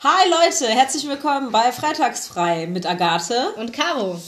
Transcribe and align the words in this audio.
Hi 0.00 0.30
Leute, 0.30 0.68
herzlich 0.68 1.08
willkommen 1.08 1.50
bei 1.50 1.72
Freitagsfrei 1.72 2.68
mit 2.68 2.86
Agathe. 2.86 3.52
Und 3.56 3.72
Caro. 3.72 4.22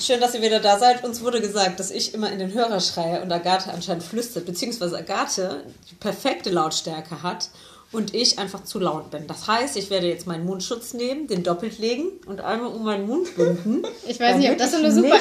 Schön, 0.00 0.20
dass 0.20 0.34
ihr 0.34 0.42
wieder 0.42 0.58
da 0.58 0.76
seid. 0.76 1.04
Uns 1.04 1.22
wurde 1.22 1.40
gesagt, 1.40 1.78
dass 1.78 1.92
ich 1.92 2.14
immer 2.14 2.32
in 2.32 2.40
den 2.40 2.52
Hörer 2.52 2.80
schreie 2.80 3.22
und 3.22 3.30
Agathe 3.30 3.72
anscheinend 3.72 4.02
flüstert, 4.02 4.44
beziehungsweise 4.44 4.98
Agathe 4.98 5.62
die 5.88 5.94
perfekte 5.94 6.50
Lautstärke 6.50 7.22
hat 7.22 7.50
und 7.92 8.14
ich 8.14 8.38
einfach 8.38 8.64
zu 8.64 8.78
laut 8.78 9.10
bin. 9.10 9.26
Das 9.26 9.46
heißt, 9.46 9.76
ich 9.76 9.90
werde 9.90 10.08
jetzt 10.08 10.26
meinen 10.26 10.44
Mundschutz 10.44 10.94
nehmen, 10.94 11.26
den 11.26 11.42
doppelt 11.42 11.78
legen 11.78 12.04
und 12.26 12.40
einmal 12.40 12.72
um 12.72 12.84
meinen 12.84 13.06
Mund 13.06 13.34
binden. 13.36 13.82
Ich 14.08 14.18
weiß 14.18 14.36
nicht, 14.38 14.50
ob 14.50 14.58
das 14.58 14.72
so 14.72 14.78
eine 14.78 14.92
super. 14.92 15.18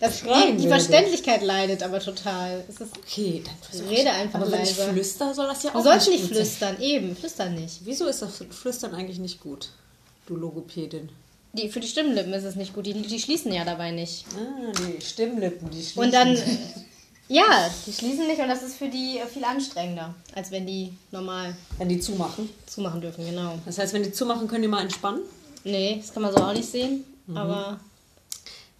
Das, 0.00 0.22
die, 0.22 0.56
die. 0.56 0.68
Verständlichkeit 0.68 1.42
leidet 1.42 1.82
aber 1.82 2.00
total. 2.00 2.64
Es 2.68 2.80
ist, 2.80 2.92
Okay, 2.96 3.42
dann 3.72 3.86
Rede 3.88 4.10
einfach 4.10 4.40
Aber 4.40 4.50
wenn 4.50 4.62
ich 4.62 4.76
leise. 4.76 4.90
flüster, 4.92 5.32
soll 5.34 5.46
das 5.46 5.62
ja 5.62 5.70
auch 5.70 5.74
du 5.74 5.82
sollst 5.82 6.08
nicht 6.08 6.24
sein. 6.24 6.34
flüstern, 6.34 6.80
eben, 6.80 7.14
flüstern 7.16 7.54
nicht. 7.54 7.80
Wieso 7.84 8.06
ist 8.06 8.22
das 8.22 8.42
Flüstern 8.50 8.94
eigentlich 8.94 9.18
nicht 9.18 9.40
gut, 9.40 9.68
du 10.26 10.34
Logopädin? 10.34 11.10
Die, 11.52 11.68
für 11.68 11.80
die 11.80 11.86
Stimmlippen 11.86 12.32
ist 12.32 12.44
es 12.44 12.56
nicht 12.56 12.72
gut, 12.74 12.86
die, 12.86 12.94
die 12.94 13.20
schließen 13.20 13.52
ja 13.52 13.64
dabei 13.64 13.90
nicht. 13.90 14.24
Ah, 14.34 14.72
die 14.72 15.00
Stimmlippen, 15.04 15.70
die 15.70 15.76
schließen. 15.82 16.02
Und 16.02 16.14
dann, 16.14 16.36
ja, 17.34 17.70
die 17.86 17.92
schließen 17.92 18.26
nicht 18.26 18.40
und 18.40 18.48
das 18.48 18.62
ist 18.62 18.76
für 18.76 18.88
die 18.88 19.18
äh, 19.18 19.26
viel 19.26 19.44
anstrengender, 19.44 20.14
als 20.34 20.50
wenn 20.50 20.66
die 20.66 20.92
normal 21.10 21.56
Wenn 21.78 21.88
die 21.88 22.00
zumachen. 22.00 22.48
zumachen 22.66 23.00
dürfen, 23.00 23.24
genau. 23.24 23.58
Das 23.64 23.78
heißt, 23.78 23.92
wenn 23.94 24.02
die 24.02 24.12
zumachen, 24.12 24.46
können 24.48 24.62
die 24.62 24.68
mal 24.68 24.82
entspannen? 24.82 25.22
Nee, 25.64 25.98
das 26.00 26.12
kann 26.12 26.22
man 26.22 26.32
so 26.32 26.42
auch 26.42 26.52
nicht 26.52 26.68
sehen, 26.70 27.04
Mhm. 27.26 27.36
aber 27.36 27.80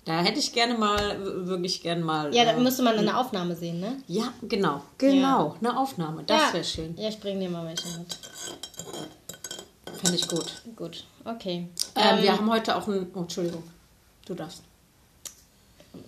Da 0.05 0.21
hätte 0.21 0.41
ich 0.41 0.53
gerne 0.53 0.75
mal, 0.77 1.47
wirklich 1.47 1.81
gerne 1.81 2.03
mal. 2.05 2.35
ja, 2.35 2.45
da 2.45 2.53
äh, 2.53 2.61
müsste 2.61 2.83
man 2.83 2.99
eine 2.99 3.17
Aufnahme 3.17 3.55
sehen, 3.55 3.79
ne? 3.79 3.99
Ja, 4.09 4.33
genau. 4.43 4.83
Genau. 4.99 5.55
Eine 5.61 5.79
Aufnahme. 5.79 6.25
Das 6.25 6.41
ja. 6.49 6.53
wäre 6.55 6.65
schön. 6.65 6.97
Ja, 6.99 7.09
ich 7.09 7.21
bringe 7.21 7.39
dir 7.39 7.49
mal 7.51 7.65
welche 7.65 7.87
mit. 7.99 8.19
Fände 10.03 10.17
ich 10.17 10.27
gut. 10.27 10.61
Gut, 10.75 11.05
okay. 11.25 11.69
Ähm, 11.95 12.17
Ähm, 12.19 12.23
wir 12.25 12.33
haben 12.37 12.51
heute 12.51 12.75
auch 12.77 12.89
ein. 12.89 13.07
Oh, 13.15 13.21
Entschuldigung. 13.21 13.63
Du 14.27 14.35
darfst. 14.35 14.63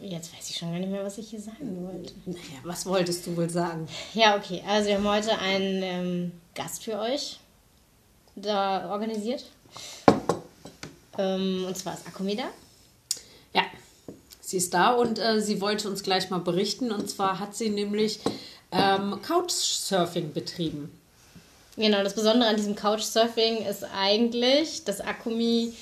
Jetzt 0.00 0.34
weiß 0.34 0.50
ich 0.50 0.56
schon 0.56 0.70
gar 0.70 0.78
nicht 0.78 0.90
mehr, 0.90 1.04
was 1.04 1.18
ich 1.18 1.30
hier 1.30 1.40
sagen 1.40 1.86
wollte. 1.86 2.14
Naja, 2.26 2.60
was 2.62 2.86
wolltest 2.86 3.26
du 3.26 3.36
wohl 3.36 3.50
sagen? 3.50 3.86
Ja, 4.14 4.36
okay. 4.36 4.62
Also 4.66 4.88
wir 4.88 4.96
haben 4.96 5.08
heute 5.08 5.38
einen 5.38 5.82
ähm, 5.82 6.32
Gast 6.54 6.84
für 6.84 6.98
euch 6.98 7.38
da 8.36 8.90
organisiert. 8.90 9.44
Ähm, 11.18 11.64
und 11.66 11.76
zwar 11.76 11.94
ist 11.94 12.06
Akumi 12.06 12.36
da. 12.36 12.44
Ja, 13.52 13.62
sie 14.40 14.56
ist 14.56 14.72
da 14.74 14.92
und 14.92 15.18
äh, 15.18 15.40
sie 15.40 15.60
wollte 15.60 15.88
uns 15.88 16.02
gleich 16.02 16.30
mal 16.30 16.40
berichten. 16.40 16.90
Und 16.90 17.10
zwar 17.10 17.38
hat 17.38 17.54
sie 17.54 17.68
nämlich 17.68 18.20
ähm, 18.72 19.20
Couchsurfing 19.22 20.32
betrieben. 20.32 20.90
Genau, 21.76 22.02
das 22.02 22.14
Besondere 22.14 22.48
an 22.48 22.56
diesem 22.56 22.76
Couchsurfing 22.76 23.66
ist 23.66 23.84
eigentlich, 23.84 24.84
dass 24.84 25.00
Akumi 25.00 25.74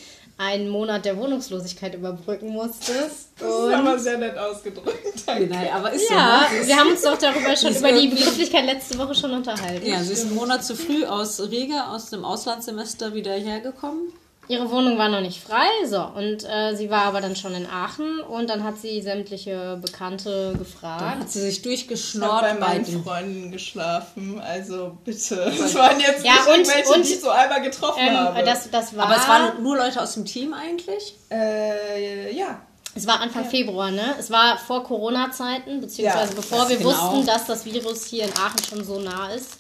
einen 0.45 0.69
Monat 0.69 1.05
der 1.05 1.17
Wohnungslosigkeit 1.17 1.95
überbrücken 1.95 2.49
musste. 2.51 2.93
Das 2.93 3.13
ist 3.13 3.75
aber 3.75 3.99
sehr 3.99 4.19
nett 4.19 4.37
ausgedrückt. 4.37 4.99
Danke. 5.27 5.47
Nein, 5.47 5.69
aber 5.73 5.93
ist 5.93 6.11
Ja, 6.11 6.47
so. 6.51 6.57
ne? 6.61 6.67
wir 6.67 6.77
haben 6.77 6.91
uns 6.91 7.03
doch 7.03 7.17
darüber 7.19 7.57
schon 7.57 7.75
über 7.77 7.93
die 7.93 8.09
Begrifflichkeit 8.09 8.67
letzte 8.67 8.99
Woche 8.99 9.15
schon 9.15 9.31
unterhalten. 9.33 9.87
Ja, 9.87 10.03
sie 10.03 10.13
ist 10.13 10.27
einen 10.27 10.35
Monat 10.35 10.65
zu 10.65 10.75
früh 10.77 11.05
aus 11.05 11.41
Riga, 11.41 11.95
aus 11.95 12.11
dem 12.11 12.25
Auslandssemester 12.25 13.15
wieder 13.15 13.33
hergekommen. 13.33 14.13
Ihre 14.49 14.69
Wohnung 14.71 14.99
war 14.99 15.09
noch 15.09 15.21
nicht 15.21 15.41
frei, 15.43 15.67
so. 15.87 16.01
Und 16.03 16.45
äh, 16.45 16.75
sie 16.77 16.91
war 16.91 17.03
aber 17.03 17.21
dann 17.21 17.37
schon 17.37 17.55
in 17.55 17.65
Aachen 17.67 18.21
und 18.21 18.51
dann 18.51 18.65
hat 18.65 18.77
sie 18.77 19.01
sämtliche 19.01 19.79
Bekannte 19.81 20.55
gefragt. 20.59 21.21
hat 21.21 21.31
sie 21.31 21.41
sich 21.41 21.51
Ich 21.53 21.59
habe 21.61 21.69
durchgeschnort 21.69 22.43
bei 22.43 22.55
meinen 22.55 22.85
den 22.85 23.03
Freunden 23.05 23.53
geschlafen, 23.53 24.41
also 24.41 24.99
bitte. 25.05 25.37
Es 25.65 25.75
waren 25.77 26.01
jetzt 26.01 26.25
Ja, 26.25 26.33
nicht 26.35 26.47
und- 26.49 26.55
irgendwelche, 26.57 26.89
und- 26.93 27.07
die 27.09 27.13
ich 27.13 27.21
so 27.21 27.31
einmal 27.31 27.63
getroffen 27.63 28.11
habe. 28.19 28.41
Ähm, 28.41 28.45
das, 28.45 28.69
das 28.71 28.97
war, 28.97 29.07
Aber 29.07 29.17
es 29.17 29.29
waren 29.29 29.63
nur 29.63 29.77
Leute 29.77 30.03
aus 30.03 30.15
dem 30.15 30.25
Team 30.25 30.53
eigentlich? 30.55 31.15
äh, 31.31 32.35
ja. 32.37 32.61
es 32.97 33.07
war 33.07 33.21
Anfang 33.21 33.45
Februar, 33.49 33.91
ne? 33.93 34.17
Es 34.19 34.31
war 34.31 34.59
vor 34.59 34.83
Corona-Zeiten, 34.83 35.81
beziehungsweise 35.81 36.31
Ja, 36.31 36.37
bevor 36.37 36.59
das 36.59 36.69
wir 36.71 36.77
genau. 36.79 36.91
wussten, 36.91 37.27
dass 37.27 37.47
das 37.47 37.65
Virus 37.65 38.05
hier 38.07 38.25
in 38.25 38.33
Aachen 38.33 38.63
schon 38.69 38.85
so 38.85 38.99
nah 38.99 39.29
ist. 39.33 39.59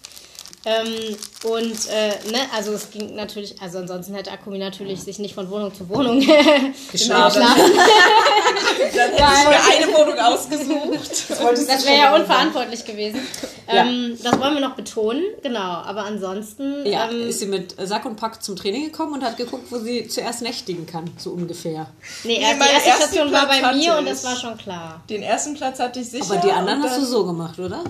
Ähm, 0.65 1.17
und, 1.45 1.89
äh, 1.91 2.31
ne, 2.31 2.39
also 2.55 2.73
es 2.73 2.91
ging 2.91 3.17
natürlich, 3.17 3.61
also 3.61 3.79
ansonsten 3.79 4.15
hätte 4.15 4.31
Akumi 4.31 4.59
natürlich 4.59 5.03
sich 5.03 5.19
nicht 5.19 5.35
von 5.35 5.51
Wohnung 5.51 5.75
zu 5.75 5.89
Wohnung 5.89 6.21
Geschlafen. 6.93 7.41
Dann 7.43 9.11
hätte 9.11 9.13
ich 9.17 9.19
mir 9.49 9.87
eine 9.87 9.93
Wohnung 9.93 10.19
ausgesucht. 10.19 11.31
Das 11.69 11.85
wäre 11.85 11.97
ja 11.99 12.15
unverantwortlich 12.15 12.85
gewesen. 12.85 13.21
Ähm, 13.67 14.17
Das 14.23 14.39
wollen 14.39 14.55
wir 14.55 14.61
noch 14.61 14.77
betonen, 14.77 15.23
genau. 15.43 15.59
Aber 15.59 16.05
ansonsten, 16.05 16.87
Ja, 16.87 17.11
ähm, 17.11 17.29
ist 17.29 17.41
sie 17.41 17.47
mit 17.47 17.75
Sack 17.85 18.05
und 18.05 18.17
Pack 18.17 18.43
zum 18.43 18.55
Training 18.57 18.85
gekommen 18.85 19.15
und 19.15 19.25
hat 19.25 19.37
geguckt, 19.37 19.67
wo 19.71 19.79
sie 19.79 20.07
zuerst 20.09 20.43
nächtigen 20.43 20.87
kann, 20.87 21.11
so 21.19 21.31
ungefähr. 21.31 21.89
nee, 22.25 22.39
Nee, 22.39 22.45
die 22.55 22.89
erste 22.89 23.03
Station 23.05 23.33
war 23.33 23.47
bei 23.47 23.61
mir 23.75 23.97
und 23.99 24.07
das 24.09 24.25
war 24.25 24.37
schon 24.37 24.57
klar. 24.57 25.03
Den 25.09 25.23
ersten 25.23 25.55
Platz 25.55 25.79
hatte 25.81 26.01
ich 26.01 26.09
sicher. 26.11 26.25
Aber 26.31 26.37
die 26.41 26.53
anderen 26.53 26.83
hast 26.83 26.99
du 26.99 27.05
so 27.05 27.25
gemacht, 27.25 27.59
oder? 27.59 27.83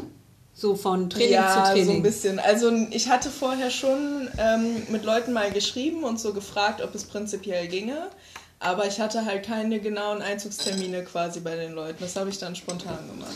So 0.55 0.77
von 0.77 1.09
Training 1.09 1.33
ja, 1.33 1.49
zu 1.49 1.55
so 1.55 1.61
ein 1.61 1.73
Training. 1.73 2.03
bisschen. 2.03 2.39
Also 2.39 2.71
ich 2.91 3.09
hatte 3.09 3.31
vorher 3.31 3.71
schon 3.71 4.29
ähm, 4.39 4.83
mit 4.91 5.05
Leuten 5.05 5.33
mal 5.33 5.51
geschrieben 5.51 6.05
und 6.05 6.21
so 6.21 6.33
gefragt, 6.33 6.83
ob 6.83 6.95
es 6.95 7.05
prinzipiell 7.05 7.67
ginge. 7.69 8.09
Aber 8.59 8.87
ich 8.87 9.01
hatte 9.01 9.25
halt 9.25 9.45
keine 9.45 9.81
genauen 9.81 10.23
Einzugstermine 10.23 11.03
quasi 11.05 11.41
bei 11.41 11.57
den 11.57 11.73
Leuten. 11.73 11.99
Das 12.01 12.15
habe 12.15 12.31
ich 12.31 12.39
dann 12.39 12.55
spontan 12.55 13.09
gemacht. 13.09 13.35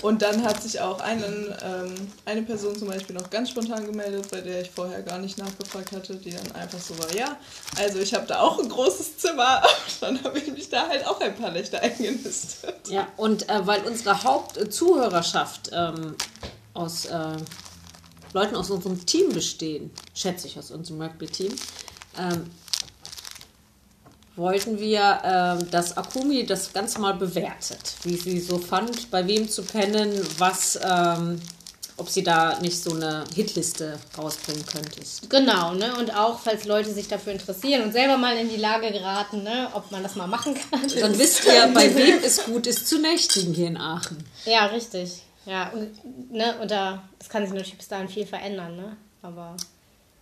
Und 0.00 0.22
dann 0.22 0.44
hat 0.44 0.62
sich 0.62 0.80
auch 0.80 1.00
einen, 1.00 1.52
ähm, 1.62 1.94
eine 2.24 2.42
Person 2.42 2.76
zum 2.78 2.88
Beispiel 2.88 3.16
noch 3.16 3.30
ganz 3.30 3.50
spontan 3.50 3.84
gemeldet, 3.84 4.30
bei 4.30 4.40
der 4.40 4.62
ich 4.62 4.70
vorher 4.70 5.02
gar 5.02 5.18
nicht 5.18 5.38
nachgefragt 5.38 5.92
hatte, 5.92 6.14
die 6.14 6.30
dann 6.30 6.52
einfach 6.52 6.78
so 6.78 6.96
war, 6.98 7.12
ja, 7.14 7.36
also 7.76 7.98
ich 7.98 8.14
habe 8.14 8.26
da 8.26 8.40
auch 8.40 8.60
ein 8.60 8.68
großes 8.68 9.18
Zimmer. 9.18 9.62
dann 10.00 10.22
habe 10.22 10.38
ich 10.38 10.46
mich 10.52 10.68
da 10.68 10.88
halt 10.88 11.04
auch 11.06 11.20
ein 11.20 11.34
paar 11.34 11.50
Nächte 11.50 11.80
eingenistet. 11.80 12.74
Ja, 12.88 13.08
und 13.16 13.48
äh, 13.48 13.66
weil 13.66 13.82
unsere 13.82 14.22
Hauptzuhörerschaft 14.22 15.70
ähm, 15.72 16.14
aus 16.74 17.06
äh, 17.06 17.36
Leuten 18.32 18.54
aus 18.54 18.70
unserem 18.70 19.04
Team 19.04 19.32
bestehen, 19.32 19.90
schätze 20.14 20.46
ich 20.46 20.58
aus 20.58 20.70
unserem 20.70 21.02
Rugby-Team, 21.02 21.54
ähm, 22.18 22.50
wollten 24.38 24.78
wir, 24.78 25.20
ähm, 25.24 25.70
dass 25.70 25.96
Akumi 25.96 26.46
das 26.46 26.72
Ganze 26.72 27.00
mal 27.00 27.14
bewertet, 27.14 27.96
wie 28.04 28.16
sie 28.16 28.40
so 28.40 28.58
fand, 28.58 29.10
bei 29.10 29.26
wem 29.26 29.48
zu 29.48 29.62
pennen, 29.62 30.12
was, 30.38 30.78
ähm, 30.82 31.40
ob 31.96 32.08
sie 32.08 32.22
da 32.22 32.58
nicht 32.60 32.80
so 32.80 32.94
eine 32.94 33.24
Hitliste 33.34 33.98
rausbringen 34.16 34.64
könntest. 34.64 35.28
Genau, 35.28 35.74
ne? 35.74 35.96
Und 35.98 36.14
auch, 36.16 36.38
falls 36.38 36.64
Leute 36.64 36.92
sich 36.92 37.08
dafür 37.08 37.32
interessieren 37.32 37.82
und 37.82 37.92
selber 37.92 38.16
mal 38.16 38.36
in 38.36 38.48
die 38.48 38.56
Lage 38.56 38.92
geraten, 38.92 39.42
ne? 39.42 39.68
Ob 39.74 39.90
man 39.90 40.02
das 40.02 40.14
mal 40.14 40.28
machen 40.28 40.54
kann. 40.54 40.88
Dann 41.00 41.18
wisst 41.18 41.44
ihr, 41.44 41.66
bei 41.74 41.94
wem 41.94 42.22
es 42.22 42.44
gut 42.44 42.66
ist 42.66 42.86
zu 42.86 42.98
nächtigen 43.00 43.52
hier 43.52 43.66
in 43.66 43.76
Aachen. 43.76 44.24
Ja, 44.44 44.66
richtig. 44.66 45.22
Ja, 45.44 45.70
und, 45.70 46.32
ne? 46.32 46.54
Und 46.60 46.70
da, 46.70 47.02
das 47.18 47.28
kann 47.28 47.42
sich 47.42 47.52
natürlich 47.52 47.76
bis 47.76 47.88
dahin 47.88 48.08
viel 48.08 48.26
verändern, 48.26 48.76
ne? 48.76 48.96
Aber 49.22 49.56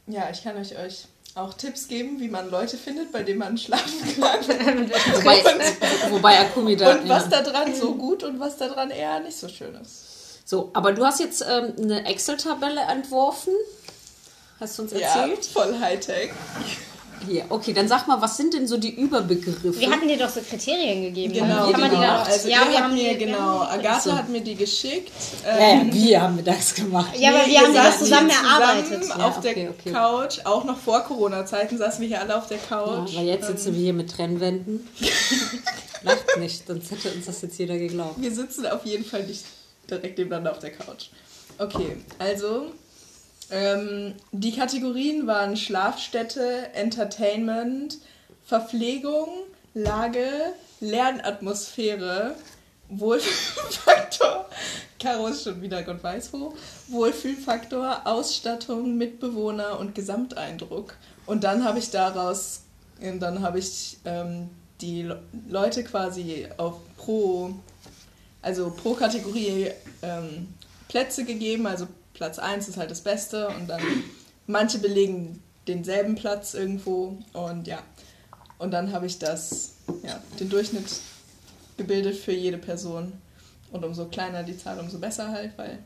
Ja, 0.07 0.29
ich 0.31 0.43
kann 0.43 0.57
euch, 0.57 0.77
euch 0.79 1.07
auch 1.35 1.55
Tipps 1.55 1.89
geben, 1.89 2.19
wie 2.21 2.29
man 2.29 2.51
Leute 2.51 2.77
findet, 2.79 3.13
bei 3.13 3.23
denen 3.23 3.39
man 3.41 3.59
schlafen 3.59 4.21
kann. 4.21 4.91
Wobei, 5.13 5.43
wobei 6.11 6.41
Akumi 6.41 6.77
da. 6.77 6.93
und 6.93 7.09
was 7.09 7.25
ja. 7.25 7.43
da 7.43 7.43
dran 7.43 7.75
so 7.75 7.95
gut 7.95 8.23
und 8.23 8.41
was 8.41 8.57
da 8.57 8.69
dran 8.69 8.91
eher 8.91 9.21
nicht 9.21 9.37
so 9.37 9.49
schön 9.49 9.75
ist. 9.75 10.49
So, 10.49 10.71
aber 10.75 10.93
du 10.93 11.05
hast 11.05 11.21
jetzt 11.21 11.45
ähm, 11.47 11.75
eine 11.79 12.07
Excel-Tabelle 12.07 12.81
entworfen. 12.83 13.53
Hast 14.61 14.79
du 14.79 14.83
uns 14.85 14.93
Ja, 14.93 14.99
erzählt? 14.99 15.45
voll 15.45 15.79
Hightech. 15.81 16.31
Hier, 17.27 17.45
okay, 17.49 17.73
dann 17.73 17.89
sag 17.89 18.07
mal, 18.07 18.21
was 18.21 18.37
sind 18.37 18.53
denn 18.55 18.67
so 18.69 18.77
die 18.77 18.95
Überbegriffe? 18.95 19.79
wir 19.81 19.91
hatten 19.91 20.07
dir 20.07 20.19
doch 20.19 20.29
so 20.29 20.41
Kriterien 20.41 21.03
gegeben. 21.03 21.33
Genau, 21.33 21.71
Kann 21.71 21.81
man 21.81 21.91
die 21.91 21.97
genau. 21.97 22.01
da 22.03 22.23
auch, 22.23 22.27
also 22.29 22.49
ja, 22.49 22.59
wir 22.71 22.83
haben 22.83 22.95
mir, 22.95 23.13
die, 23.15 23.25
genau, 23.25 23.63
Agathe 23.63 24.11
So. 24.11 24.17
hat 24.17 24.29
mir 24.29 24.41
die 24.43 24.55
geschickt. 24.55 25.11
ja, 25.45 25.57
Ähm, 25.59 25.89
ja, 25.89 25.95
wir 25.95 26.23
haben 26.23 26.45
das 26.45 26.75
gemacht. 26.75 27.13
Ja, 27.19 27.31
aber 27.31 27.47
nee, 27.47 27.53
wir 27.53 27.61
haben 27.63 27.75
das 27.75 27.99
zusammen 28.01 28.31
erarbeitet. 28.31 29.03
Zusammen 29.05 29.21
Ja, 29.21 29.27
auf 29.29 29.39
okay, 29.39 29.55
der 29.55 29.71
okay. 29.71 29.93
Couch, 29.93 30.39
auch 30.45 30.65
noch 30.65 30.79
vor 30.79 31.01
Corona-Zeiten 31.01 31.79
saßen 31.79 32.01
wir 32.01 32.09
hier 32.09 32.21
alle 32.21 32.37
auf 32.37 32.47
der 32.49 32.59
Ja, 32.59 32.63
Couch. 32.69 33.17
weil 33.17 33.27
jetzt 33.27 33.47
sitzen 33.47 33.75
wir 33.75 33.81
hier 33.81 33.93
mit 33.95 34.11
Trennwänden. 34.11 34.87
Lacht 36.03 36.39
nicht, 36.39 36.67
sonst 36.67 36.91
hätte 36.91 37.11
uns 37.13 37.27
das 37.27 37.43
jetzt 37.43 37.59
jeder 37.59 37.79
geglaubt. 37.79 38.21
Wir 38.21 38.31
sitzen 38.33 38.67
auf 38.67 38.85
jeden 38.85 39.05
Fall 39.05 39.25
nicht 39.25 39.45
direkt 39.91 40.19
nebeneinander 40.19 40.53
auf 40.53 40.59
der 40.59 40.71
Couch. 40.73 41.07
Okay, 41.59 41.97
also 42.19 42.67
ähm, 43.51 44.15
die 44.33 44.53
Kategorien 44.53 45.27
waren 45.27 45.57
Schlafstätte, 45.57 46.75
Entertainment, 46.75 47.99
Verpflegung, 48.45 49.29
Lage, 49.75 50.27
Lernatmosphäre, 50.81 52.35
Wohlfühlfaktor, 52.89 54.49
Caro 55.01 55.27
ist 55.29 55.45
schon 55.45 55.61
wieder 55.61 55.83
Gott 55.83 56.03
weiß 56.03 56.33
wo, 56.33 56.55
Wohlfühlfaktor, 56.89 58.03
Ausstattung, 58.05 58.97
Mitbewohner 58.97 59.79
und 59.79 59.95
Gesamteindruck. 59.95 60.95
Und 61.27 61.45
dann 61.45 61.65
habe 61.65 61.79
ich 61.79 61.91
daraus, 61.91 62.63
ähm, 63.01 63.21
dann 63.21 63.43
habe 63.43 63.59
ich 63.59 63.99
ähm, 64.05 64.49
die 64.81 65.03
Le- 65.03 65.23
Leute 65.49 65.85
quasi 65.85 66.47
auf 66.57 66.75
pro 66.97 67.55
also 68.43 68.71
pro 68.71 68.95
Kategorie 68.95 69.73
ähm, 70.03 70.55
Plätze 70.89 71.25
gegeben. 71.25 71.67
Also 71.67 71.89
Platz 72.17 72.39
1 72.39 72.69
ist 72.69 72.77
halt 72.79 72.91
das 72.91 73.03
Beste 73.03 73.49
und 73.49 73.69
dann 73.69 73.81
manche 74.47 74.79
belegen 74.79 75.43
denselben 75.69 76.15
Platz 76.15 76.55
irgendwo 76.55 77.19
und 77.35 77.67
ja. 77.67 77.79
Und 78.59 78.71
dann 78.71 78.91
habe 78.93 79.05
ich 79.07 79.19
das, 79.19 79.75
ja, 80.03 80.19
den 80.41 80.49
Durchschnitt 80.49 80.87
gebildet 81.77 82.17
für 82.17 82.33
jede 82.33 82.57
Person. 82.57 83.13
Und 83.71 83.85
umso 83.85 84.07
kleiner 84.07 84.43
die 84.45 84.57
Zahl, 84.57 84.79
umso 84.81 84.99
besser 84.99 85.31
halt, 85.31 85.53
weil. 85.59 85.79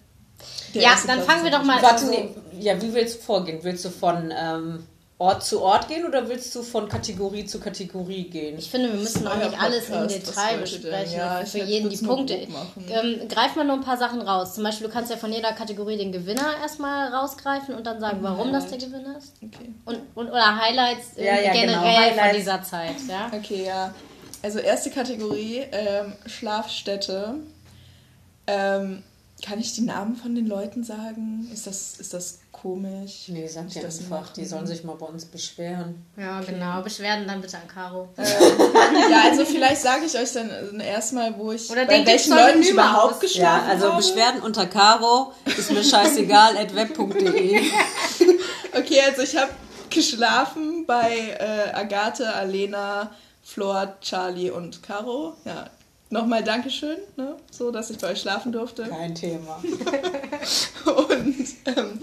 Ja, 0.73 0.91
dann 1.07 1.17
Platz 1.17 1.27
fangen 1.27 1.45
wir 1.45 1.51
doch 1.51 1.65
mal- 1.65 1.83
Warte, 1.83 2.05
Also- 2.07 2.11
nee, 2.11 2.35
ja, 2.61 2.81
wie 2.81 2.95
willst 2.95 3.17
du 3.17 3.23
vorgehen? 3.23 3.59
Willst 3.63 3.85
du 3.85 3.91
von 3.91 4.33
ähm, 4.37 4.85
Ort 5.21 5.45
zu 5.45 5.61
Ort 5.61 5.87
gehen 5.89 6.07
oder 6.07 6.31
willst 6.31 6.55
du 6.55 6.63
von 6.63 6.89
Kategorie 6.89 7.45
zu 7.45 7.61
Kategorie 7.61 8.31
gehen? 8.31 8.59
Ich 8.59 8.71
finde, 8.71 8.91
wir 8.91 8.99
müssen 8.99 9.27
auch 9.29 9.37
nicht 9.37 9.61
alles 9.61 9.91
im 9.91 10.09
Detail 10.09 10.57
besprechen. 10.57 11.19
Ja, 11.19 11.45
für 11.45 11.59
jeden 11.59 11.91
die 11.91 11.99
Punkte. 11.99 12.49
Ähm, 12.89 13.29
greif 13.29 13.55
mal 13.55 13.67
nur 13.67 13.75
ein 13.75 13.83
paar 13.83 13.99
Sachen 13.99 14.23
raus. 14.23 14.55
Zum 14.55 14.65
Beispiel, 14.65 14.87
du 14.87 14.93
kannst 14.95 15.11
ja 15.11 15.19
von 15.19 15.31
jeder 15.31 15.53
Kategorie 15.53 15.99
den 15.99 16.11
Gewinner 16.11 16.55
erstmal 16.63 17.13
rausgreifen 17.13 17.75
und 17.75 17.87
dann 17.87 18.01
sagen, 18.01 18.21
warum 18.23 18.51
das 18.51 18.69
der 18.69 18.79
Gewinner 18.79 19.19
ist. 19.19 19.35
Okay. 19.43 19.69
Und, 19.85 19.99
und 20.15 20.31
oder 20.31 20.57
Highlights 20.59 21.19
äh, 21.19 21.27
Ja, 21.27 21.35
ja, 21.35 21.53
generell 21.53 21.67
genau. 21.67 21.83
von 21.83 21.93
Highlights. 22.23 22.37
dieser 22.39 22.63
Zeit. 22.63 22.95
Ja? 23.07 23.31
Okay, 23.31 23.67
ja. 23.67 23.95
Also 24.43 24.59
erste 24.59 24.89
Kategorie, 24.89 25.67
ähm, 25.71 26.15
Schlafstätte. 26.25 27.35
Ähm, 28.47 29.03
kann 29.43 29.59
ich 29.59 29.75
die 29.75 29.83
Namen 29.83 30.17
von 30.17 30.35
den 30.35 30.47
Leuten 30.47 30.85
sagen? 30.85 31.49
Ist 31.53 31.67
das, 31.67 31.95
ist 31.99 32.15
das 32.15 32.39
komisch? 32.53 33.25
Nee, 33.29 33.47
sag 33.47 33.69
dir 33.69 33.77
ich 33.79 33.83
das 33.85 33.99
einfach, 34.01 34.21
machen? 34.21 34.33
die 34.37 34.45
sollen 34.45 34.67
sich 34.67 34.85
mal 34.85 34.97
bei 34.97 35.07
uns 35.07 35.25
beschweren. 35.25 36.05
ja, 36.17 36.41
genau. 36.41 36.83
Beschwerden 36.83 37.27
dann 37.27 37.41
bitte 37.41 37.57
an 37.57 37.67
Caro. 37.69 38.09
Ja, 38.19 39.23
also 39.31 39.45
vielleicht 39.45 39.81
sage 39.83 40.05
ich 40.07 40.17
euch 40.19 40.33
dann 40.33 40.81
äh, 40.81 40.87
erstmal, 40.89 41.37
wo 41.39 41.53
ich 41.53 41.71
Oder 41.71 41.87
bei 41.87 42.05
welchen 42.07 42.35
Leuten 42.35 42.63
ich 42.63 42.71
überhaupt 42.71 43.15
aus? 43.15 43.21
geschlafen 43.21 43.67
Ja, 43.67 43.73
also 43.73 43.87
habe. 43.93 43.97
Beschwerden 43.97 44.43
unter 44.43 44.67
Caro 44.67 45.33
ist 45.45 45.71
mir 45.71 45.85
scheißegal, 45.85 46.57
at 46.57 46.75
web.de. 46.75 47.61
Okay, 48.73 49.01
also 49.05 49.23
ich 49.23 49.37
habe 49.37 49.51
geschlafen 49.91 50.87
bei 50.87 51.37
äh, 51.41 51.73
Agathe, 51.75 52.33
Alena, 52.33 53.11
Flor, 53.43 53.97
Charlie 54.01 54.51
und 54.51 54.81
Caro. 54.83 55.35
Ja, 55.45 55.69
nochmal 56.11 56.45
Dankeschön, 56.45 56.99
ne? 57.17 57.37
so 57.51 57.71
dass 57.71 57.91
ich 57.91 57.99
bei 57.99 58.11
euch 58.11 58.21
schlafen 58.21 58.53
durfte. 58.53 58.85
Kein 58.85 59.15
Thema. 59.15 59.63
Und 60.85 61.47
ähm, 61.67 62.01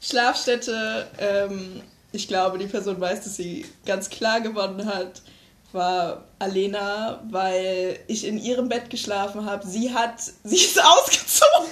Schlafstätte, 0.00 1.06
ähm, 1.18 1.82
ich 2.12 2.26
glaube, 2.26 2.58
die 2.58 2.66
Person 2.66 3.00
weiß, 3.00 3.24
dass 3.24 3.36
sie 3.36 3.64
ganz 3.86 4.08
klar 4.10 4.40
gewonnen 4.40 4.86
hat, 4.86 5.22
war 5.72 6.24
Alena, 6.38 7.22
weil 7.30 8.00
ich 8.08 8.26
in 8.26 8.38
ihrem 8.38 8.68
Bett 8.68 8.90
geschlafen 8.90 9.46
habe. 9.46 9.64
Sie 9.66 9.94
hat, 9.94 10.20
sie 10.42 10.56
ist 10.56 10.82
ausgezogen. 10.84 11.70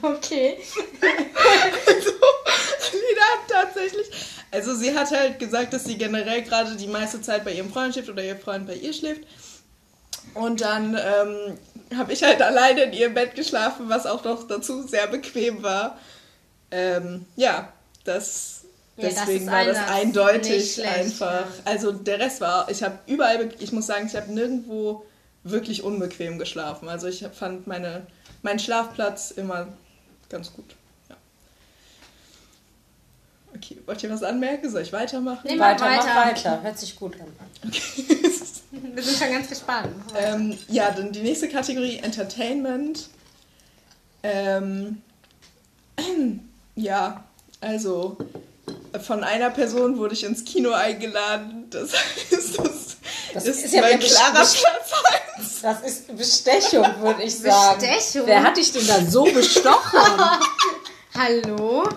Okay. 0.00 0.58
Also, 1.86 2.10
Alena 2.10 3.22
hat 3.32 3.48
tatsächlich, 3.48 4.06
also 4.50 4.74
sie 4.74 4.96
hat 4.96 5.10
halt 5.10 5.38
gesagt, 5.38 5.72
dass 5.72 5.84
sie 5.84 5.98
generell 5.98 6.42
gerade 6.42 6.74
die 6.76 6.86
meiste 6.86 7.20
Zeit 7.20 7.44
bei 7.44 7.52
ihrem 7.52 7.70
Freund 7.72 7.92
schläft 7.94 8.08
oder 8.08 8.22
ihr 8.24 8.36
Freund 8.36 8.66
bei 8.66 8.74
ihr 8.74 8.92
schläft. 8.92 9.22
Und 10.34 10.60
dann 10.60 10.94
ähm, 10.94 11.58
habe 11.98 12.12
ich 12.12 12.22
halt 12.22 12.40
alleine 12.50 12.82
in 12.84 12.92
ihrem 12.92 13.14
Bett 13.14 13.34
geschlafen, 13.34 13.88
was 13.88 14.06
auch 14.06 14.24
noch 14.24 14.46
dazu 14.46 14.86
sehr 14.86 15.06
bequem 15.06 15.62
war. 15.62 15.98
Ähm, 16.70 17.24
ja, 17.36 17.72
das 18.04 18.62
Ja, 18.96 19.08
das 19.08 19.14
deswegen 19.20 19.46
ist 19.46 19.50
war 19.52 19.64
das 19.64 19.78
eindeutig 19.88 20.74
schlecht, 20.74 20.88
einfach. 20.88 21.40
ja. 21.40 21.48
Also 21.64 21.92
der 21.92 22.18
Rest 22.18 22.40
war, 22.40 22.70
ich 22.70 22.82
habe 22.82 22.98
überall, 23.06 23.38
be- 23.46 23.54
ich 23.58 23.72
muss 23.72 23.86
sagen, 23.86 24.06
ich 24.06 24.16
habe 24.16 24.32
nirgendwo 24.32 25.04
wirklich 25.44 25.82
unbequem 25.82 26.38
geschlafen. 26.38 26.88
Also 26.88 27.06
ich 27.06 27.24
fand 27.32 27.66
meine, 27.66 28.06
meinen 28.42 28.58
Schlafplatz 28.58 29.30
immer 29.30 29.68
ganz 30.28 30.52
gut. 30.52 30.74
Okay, 33.58 33.78
wollt 33.86 34.02
ihr 34.02 34.10
was 34.10 34.22
anmerken? 34.22 34.70
Soll 34.70 34.82
ich 34.82 34.92
weitermachen? 34.92 35.40
Nee, 35.44 35.56
mach 35.56 35.66
Weiter, 35.66 35.84
mach 35.84 36.06
weiter. 36.06 36.26
weiter. 36.26 36.62
Hört 36.62 36.78
sich 36.78 36.94
gut 36.96 37.14
an. 37.20 37.26
Wir 38.70 39.02
sind 39.02 39.18
schon 39.18 39.32
ganz 39.32 39.48
gespannt. 39.48 39.88
Ähm, 40.16 40.56
ja, 40.68 40.90
dann 40.90 41.10
die 41.12 41.22
nächste 41.22 41.48
Kategorie 41.48 41.98
Entertainment. 41.98 43.08
Ähm, 44.22 45.02
ja, 46.76 47.24
also 47.60 48.18
von 49.02 49.24
einer 49.24 49.50
Person 49.50 49.98
wurde 49.98 50.14
ich 50.14 50.24
ins 50.24 50.44
Kino 50.44 50.70
eingeladen. 50.72 51.66
Das 51.70 51.92
heißt, 51.92 52.58
das, 52.58 52.96
Das 53.34 53.46
ist, 53.46 53.64
ist 53.64 53.74
ja 53.74 53.80
mein 53.82 53.98
klarer 53.98 54.32
Platz 54.32 54.62
1. 55.38 55.60
Das 55.62 55.80
ist 55.82 56.16
Bestechung, 56.16 56.84
würde 57.00 57.22
ich 57.22 57.36
sagen. 57.38 57.80
Bestechung? 57.80 58.26
Wer 58.26 58.42
hat 58.42 58.56
dich 58.56 58.70
denn 58.70 58.86
da 58.86 59.00
so 59.04 59.24
bestochen? 59.24 59.98
Hallo? 61.16 61.88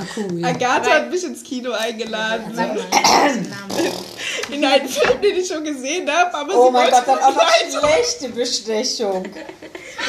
Akui. 0.00 0.44
Agatha 0.44 0.90
hat 0.94 1.10
mich 1.10 1.24
ins 1.24 1.42
Kino 1.42 1.72
eingeladen. 1.72 2.56
In 4.50 4.64
einen 4.64 4.88
Film, 4.88 5.20
den 5.22 5.36
ich 5.36 5.46
schon 5.48 5.64
gesehen 5.64 6.10
habe. 6.10 6.34
Aber 6.34 6.54
Oh 6.54 6.66
sie 6.66 6.72
mein 6.72 6.84
wollte 6.90 6.96
Gott, 7.06 7.06
dann 7.06 7.18
auch 7.24 7.34
noch 7.34 7.80
schlechte 7.80 8.28
Bestechung. 8.30 9.24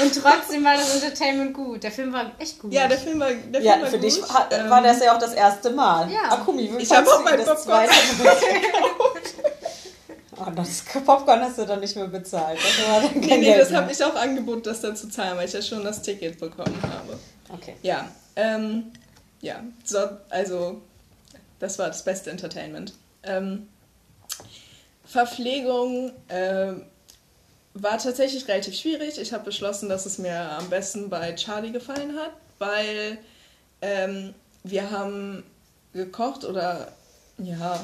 Und 0.01 0.21
trotzdem 0.21 0.63
war 0.63 0.75
das 0.75 0.95
Entertainment 0.95 1.53
gut. 1.53 1.83
Der 1.83 1.91
Film 1.91 2.11
war 2.13 2.31
echt 2.39 2.59
gut. 2.59 2.73
Ja, 2.73 2.87
der 2.87 2.97
Film 2.97 3.19
war, 3.19 3.27
der 3.29 3.61
Film 3.61 3.63
Ja, 3.63 3.81
war 3.81 3.87
für 3.87 3.97
gut. 3.97 4.03
dich 4.05 4.21
war, 4.21 4.47
Ähm, 4.51 4.69
war 4.69 4.81
das 4.81 5.03
ja 5.03 5.13
auch 5.15 5.19
das 5.19 5.33
erste 5.33 5.69
Mal. 5.71 6.09
Ja. 6.11 6.31
Akumi, 6.31 6.71
wie 6.75 6.81
Ich 6.81 6.89
hab 6.89 6.97
fandst 7.05 7.13
auch 7.13 7.23
mein 7.23 7.37
das 7.37 7.45
Popcorn 7.65 7.85
Mal? 7.85 7.89
Oh, 10.37 10.49
das 10.55 10.83
Popcorn 11.05 11.41
hast 11.41 11.57
du 11.59 11.65
dann 11.65 11.79
nicht 11.81 11.95
mehr 11.95 12.07
bezahlt. 12.07 12.57
Das 12.57 12.87
war 12.87 13.01
dann 13.01 13.11
kein 13.11 13.21
Nee, 13.21 13.37
nee, 13.37 13.45
Geld 13.45 13.61
das 13.61 13.71
habe 13.73 13.91
ich 13.91 14.03
auch 14.03 14.15
angeboten, 14.15 14.63
das 14.63 14.81
dann 14.81 14.95
zu 14.95 15.07
zahlen, 15.09 15.37
weil 15.37 15.45
ich 15.47 15.53
ja 15.53 15.61
schon 15.61 15.83
das 15.83 16.01
Ticket 16.01 16.39
bekommen 16.39 16.79
habe. 16.81 17.19
Okay. 17.53 17.75
Ja, 17.83 18.07
ähm, 18.35 18.91
ja, 19.41 19.63
so, 19.83 19.99
also 20.29 20.81
das 21.59 21.77
war 21.79 21.87
das 21.87 22.03
beste 22.03 22.29
Entertainment. 22.31 22.93
Ähm, 23.23 23.67
Verpflegung 25.05 26.11
ähm, 26.29 26.85
war 27.73 27.97
tatsächlich 27.97 28.47
relativ 28.47 28.75
schwierig. 28.75 29.19
Ich 29.19 29.33
habe 29.33 29.43
beschlossen, 29.43 29.89
dass 29.89 30.05
es 30.05 30.17
mir 30.17 30.37
am 30.51 30.69
besten 30.69 31.09
bei 31.09 31.33
Charlie 31.35 31.71
gefallen 31.71 32.17
hat, 32.17 32.31
weil 32.59 33.17
ähm, 33.81 34.33
wir 34.63 34.89
haben 34.91 35.43
gekocht 35.93 36.45
oder 36.45 36.91
ja, 37.37 37.79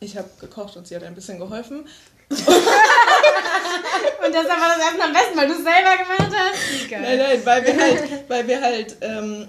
ich 0.00 0.16
habe 0.16 0.28
gekocht 0.40 0.76
und 0.76 0.86
sie 0.86 0.96
hat 0.96 1.02
ein 1.02 1.14
bisschen 1.14 1.38
geholfen. 1.38 1.86
Und 4.24 4.34
das 4.34 4.46
war 4.46 4.76
das 4.76 4.88
Essen 4.88 5.00
am 5.00 5.12
besten, 5.12 5.36
weil 5.36 5.46
du 5.46 5.54
es 5.54 5.62
selber 5.62 5.96
gemacht 5.96 6.32
hast. 6.36 6.90
Nein, 6.90 7.18
nein, 7.18 7.40
weil 7.44 7.64
wir 7.64 7.80
halt, 7.80 8.28
weil 8.28 8.46
wir 8.46 8.60
halt 8.60 8.96
ähm, 9.00 9.48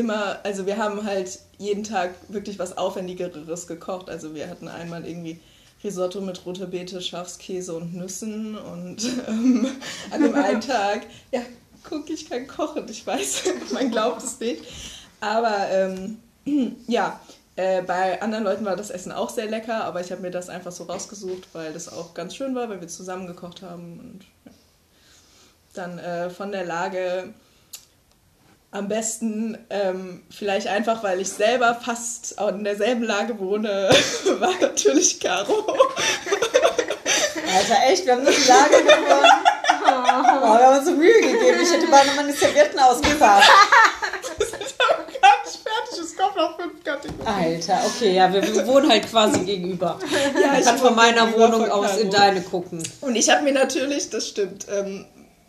immer, 0.00 0.38
also 0.44 0.66
wir 0.66 0.76
haben 0.76 1.04
halt 1.04 1.38
jeden 1.58 1.84
Tag 1.84 2.14
wirklich 2.28 2.58
was 2.58 2.76
Aufwendigeres 2.76 3.66
gekocht. 3.66 4.10
Also 4.10 4.34
wir 4.34 4.48
hatten 4.48 4.66
einmal 4.66 5.06
irgendwie 5.06 5.40
Risotto 5.84 6.20
mit 6.20 6.44
roter 6.44 6.66
Beete, 6.66 7.00
Schafskäse 7.00 7.74
und 7.74 7.94
Nüssen 7.94 8.56
und 8.56 9.02
ähm, 9.28 9.66
an 10.10 10.22
dem 10.22 10.34
einen 10.34 10.60
Tag, 10.66 11.06
ja, 11.32 11.40
guck, 11.88 12.10
ich 12.10 12.28
kann 12.28 12.46
kochen, 12.46 12.86
ich 12.88 13.06
weiß, 13.06 13.44
man 13.72 13.90
glaubt 13.90 14.22
es 14.22 14.40
nicht. 14.40 14.62
Aber 15.20 15.68
ähm, 15.70 16.18
ja, 16.86 17.20
äh, 17.56 17.82
bei 17.82 18.20
anderen 18.20 18.44
Leuten 18.44 18.64
war 18.64 18.76
das 18.76 18.90
Essen 18.90 19.12
auch 19.12 19.30
sehr 19.30 19.46
lecker, 19.46 19.84
aber 19.84 20.00
ich 20.00 20.10
habe 20.10 20.22
mir 20.22 20.30
das 20.30 20.48
einfach 20.48 20.72
so 20.72 20.84
rausgesucht, 20.84 21.48
weil 21.52 21.72
das 21.72 21.92
auch 21.92 22.14
ganz 22.14 22.34
schön 22.34 22.54
war, 22.54 22.68
weil 22.68 22.80
wir 22.80 22.88
zusammen 22.88 23.26
gekocht 23.26 23.62
haben 23.62 24.00
und 24.00 24.24
ja. 24.44 24.52
Dann 25.72 25.98
äh, 26.00 26.30
von 26.30 26.50
der 26.50 26.64
Lage 26.64 27.32
am 28.72 28.88
besten, 28.88 29.58
ähm, 29.68 30.22
vielleicht 30.30 30.68
einfach, 30.68 31.02
weil 31.02 31.20
ich 31.20 31.28
selber 31.28 31.74
fast 31.74 32.38
auch 32.38 32.48
in 32.48 32.62
derselben 32.64 33.02
Lage 33.02 33.38
wohne, 33.40 33.90
war 34.38 34.52
natürlich 34.60 35.18
Caro. 35.18 35.66
Alter, 37.52 37.92
echt, 37.92 38.06
wir 38.06 38.12
haben 38.12 38.22
nur 38.22 38.32
die 38.32 38.48
Lage 38.48 38.82
gewonnen. 38.84 39.30
Oh, 39.82 40.58
wir 40.58 40.66
haben 40.66 40.76
uns 40.78 40.86
so 40.86 40.92
Mühe 40.92 41.20
gegeben. 41.20 41.58
Ich 41.62 41.72
hätte 41.72 41.86
beinahe 41.88 42.14
meine 42.14 42.32
Servietten 42.32 42.78
ausgepackt. 42.78 43.48
Wir 44.38 44.46
sind 44.46 44.74
aber 44.78 45.02
gar 45.04 45.44
nicht 45.44 45.58
fertig, 45.58 46.00
es 46.00 46.16
kommt 46.16 46.36
noch 46.36 46.56
fünf 46.56 46.84
Kategorien. 46.84 47.26
Alter, 47.26 47.80
okay, 47.86 48.14
ja, 48.14 48.32
wir, 48.32 48.42
wir 48.42 48.66
wohnen 48.68 48.88
halt 48.88 49.10
quasi 49.10 49.40
gegenüber. 49.44 49.98
Ja, 50.40 50.58
Ich 50.58 50.64
kann 50.64 50.78
von 50.78 50.94
meiner 50.94 51.32
Wohnung 51.32 51.62
von 51.62 51.70
aus 51.72 51.96
in 51.96 52.10
deine 52.10 52.40
gucken. 52.42 52.80
Und 53.00 53.16
ich 53.16 53.28
habe 53.30 53.42
mir 53.42 53.52
natürlich, 53.52 54.10
das 54.10 54.28
stimmt, 54.28 54.66
ähm, 54.70 55.06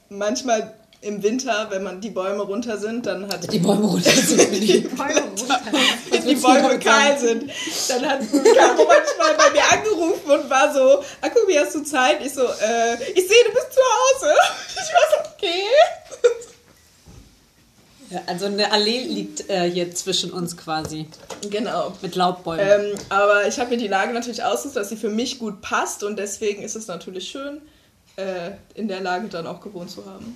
manchmal 0.10 0.74
im 1.01 1.24
Winter, 1.24 1.67
wenn 1.72 1.81
man 1.84 2.00
die 2.00 2.12
Bäume 2.12 2.43
runter 2.43 2.77
sind, 2.77 3.08
dann 3.08 3.27
hat 3.27 3.51
Die 3.51 3.58
Bäume 3.58 3.88
runter 3.88 4.12
sind 4.12 4.51
die 6.27 6.36
Bäume 6.36 6.77
kahl 6.79 7.17
sind. 7.17 7.51
Dann 7.89 8.05
hat 8.08 8.20
Caro 8.20 8.88
manchmal 8.88 9.36
bei 9.36 9.51
mir 9.51 9.72
angerufen 9.72 10.31
und 10.31 10.50
war 10.50 10.72
so, 10.74 11.03
Akumi, 11.22 11.53
hast 11.55 11.74
du 11.74 11.84
Zeit? 11.84 12.24
Ich 12.24 12.34
so, 12.34 12.43
äh, 12.43 12.93
ich 13.15 13.27
sehe, 13.27 13.43
du 13.46 13.51
bist 13.51 13.74
zu 13.74 13.81
Hause. 13.81 14.36
Ich 14.84 14.93
war 14.93 15.01
so, 15.12 15.31
okay. 15.36 15.63
Ja, 18.10 18.22
also 18.27 18.46
eine 18.48 18.72
Allee 18.72 19.03
liegt 19.03 19.50
äh, 19.50 19.70
hier 19.72 19.93
zwischen 19.96 20.31
uns 20.31 20.58
quasi. 20.58 21.08
Genau. 21.50 21.93
Mit 22.01 22.15
Laubbäumen. 22.15 22.67
Ähm, 22.67 22.98
aber 23.10 23.48
ich 23.48 23.58
habe 23.60 23.70
mir 23.70 23.77
die 23.77 23.88
Lage 23.88 24.12
natürlich 24.13 24.43
ausgesucht, 24.43 24.75
dass 24.75 24.89
sie 24.89 24.98
für 24.98 25.10
mich 25.10 25.39
gut 25.39 25.62
passt 25.62 26.03
und 26.03 26.20
deswegen 26.20 26.62
ist 26.62 26.75
es 26.75 26.88
natürlich 26.88 27.29
schön, 27.29 27.62
äh, 28.17 28.51
in 28.74 28.88
der 28.88 29.00
Lage 29.00 29.29
dann 29.29 29.48
auch 29.48 29.62
gewohnt 29.62 29.89
zu 29.89 30.05
haben. 30.05 30.36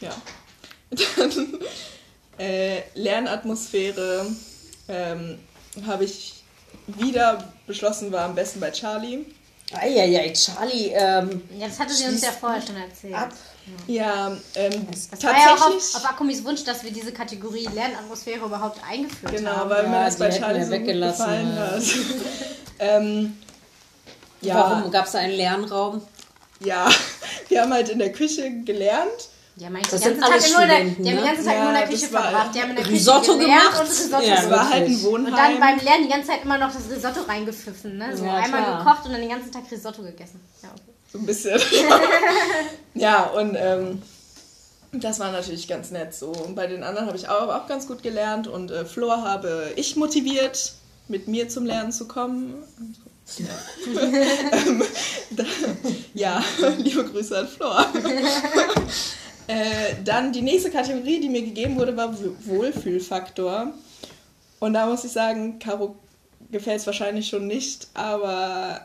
Ja. 0.00 0.10
Dann 1.16 1.58
Äh, 2.38 2.82
Lernatmosphäre 2.94 4.26
ähm, 4.88 5.38
habe 5.86 6.04
ich 6.04 6.34
wieder 6.86 7.52
beschlossen, 7.66 8.12
war 8.12 8.26
am 8.26 8.34
besten 8.34 8.60
bei 8.60 8.70
Charlie. 8.70 9.24
Eieiei, 9.72 10.32
Charlie, 10.34 10.90
ähm, 10.94 11.42
Ja, 11.58 11.66
das 11.66 11.80
hatte 11.80 11.94
sie 11.94 12.04
uns 12.04 12.22
ja 12.22 12.30
vorher 12.30 12.60
schon 12.60 12.76
erzählt. 12.76 13.14
ab. 13.14 13.30
Ja, 13.88 14.36
ähm, 14.54 14.86
Das 14.90 15.22
war 15.24 15.32
ja 15.32 15.54
auch 15.54 15.58
tatsächlich. 15.58 15.94
auf, 15.94 16.04
auf 16.04 16.10
Akumis 16.10 16.44
Wunsch, 16.44 16.62
dass 16.62 16.84
wir 16.84 16.92
diese 16.92 17.10
Kategorie 17.10 17.66
Lernatmosphäre 17.74 18.44
überhaupt 18.44 18.80
eingeführt 18.88 19.32
Genau, 19.34 19.52
haben. 19.56 19.70
weil 19.70 19.84
Ja, 19.84 19.88
mir 19.88 20.04
das 20.04 20.16
bei 20.18 20.28
Charlie 20.30 20.60
so 20.62 20.70
gut 20.72 20.80
weggelassen, 20.80 21.24
gefallen 21.26 21.58
hat. 21.58 21.82
ähm, 22.78 23.36
ja, 24.42 24.56
Warum 24.56 24.90
gab 24.92 25.06
es 25.06 25.12
da 25.12 25.18
einen 25.20 25.32
Lernraum? 25.32 26.02
ja, 26.60 26.88
wir 27.48 27.62
haben 27.62 27.72
halt 27.72 27.88
in 27.88 27.98
der 27.98 28.12
Küche 28.12 28.50
gelernt. 28.64 29.30
Die 29.58 29.64
haben 29.64 29.74
eigentlich 29.74 29.88
Das 29.88 30.00
den 30.02 30.12
sind 30.12 30.20
ganzen 30.20 30.22
Tag, 30.22 30.32
alles 30.32 30.52
nur 30.52 30.62
in 30.62 30.68
der, 30.68 30.76
Studenten, 30.76 31.02
die 31.02 31.08
haben 31.08 31.16
den 31.16 31.24
ne? 31.24 31.30
ganzen 31.30 31.44
Tag 31.46 31.54
Ja, 31.54 31.60
nur 31.62 31.68
in 31.70 31.76
der 31.78 31.88
Küche 31.88 32.06
verbracht. 32.08 32.54
Die 32.54 32.60
haben 32.60 32.70
in 32.70 32.76
der 32.76 32.84
Küche 32.84 32.96
Risotto 32.96 33.38
gemacht? 33.38 33.80
und 33.80 33.88
Risotto 33.88 34.22
Ja, 34.22 34.50
war 34.50 34.70
halt 34.70 34.86
ein. 34.88 35.02
Wohnheim. 35.02 35.32
Und 35.32 35.38
dann 35.38 35.60
beim 35.60 35.78
Lernen 35.84 36.02
die 36.04 36.08
ganze 36.10 36.28
Zeit 36.28 36.44
immer 36.44 36.58
noch 36.58 36.72
das 36.74 36.90
Risotto 36.90 37.20
reingepfiffen. 37.22 37.96
Ne? 37.96 38.16
So 38.16 38.24
Ja, 38.26 38.34
einmal 38.34 38.62
klar. 38.62 38.84
gekocht 38.84 39.06
und 39.06 39.12
dann 39.12 39.20
den 39.22 39.30
ganzen 39.30 39.50
Tag 39.52 39.62
Risotto 39.70 40.02
gegessen. 40.02 40.40
Ja, 40.62 40.68
okay. 40.68 40.92
So 41.10 41.18
ein 41.18 41.24
bisschen. 41.26 41.58
ja, 42.94 43.22
und 43.24 43.56
ähm, 43.58 44.02
das 44.92 45.20
war 45.20 45.32
natürlich 45.32 45.66
ganz 45.68 45.90
nett 45.90 46.14
so. 46.14 46.28
Und 46.32 46.54
bei 46.54 46.66
den 46.66 46.82
anderen 46.82 47.06
habe 47.06 47.16
ich 47.16 47.28
auch, 47.30 47.48
auch 47.48 47.66
ganz 47.66 47.86
gut 47.86 48.02
gelernt 48.02 48.48
und 48.48 48.70
äh, 48.70 48.84
Flor 48.84 49.22
habe 49.22 49.72
ich 49.76 49.96
motiviert, 49.96 50.72
mit 51.08 51.28
mir 51.28 51.48
zum 51.48 51.64
Lernen 51.64 51.92
zu 51.92 52.06
kommen. 52.06 52.62
Ja, 53.38 53.46
ähm, 54.66 54.82
da, 55.30 55.44
ja 56.14 56.44
liebe 56.76 57.04
Grüße 57.04 57.38
an 57.38 57.48
Flor. 57.48 57.86
Äh, 59.48 59.94
dann 60.04 60.32
die 60.32 60.42
nächste 60.42 60.70
Kategorie, 60.70 61.20
die 61.20 61.28
mir 61.28 61.42
gegeben 61.42 61.76
wurde, 61.76 61.96
war 61.96 62.12
Wohl- 62.18 62.36
Wohlfühlfaktor. 62.44 63.72
Und 64.60 64.72
da 64.74 64.86
muss 64.86 65.04
ich 65.04 65.12
sagen, 65.12 65.58
Caro 65.58 65.96
gefällt 66.50 66.80
es 66.80 66.86
wahrscheinlich 66.86 67.28
schon 67.28 67.46
nicht, 67.46 67.88
aber 67.94 68.80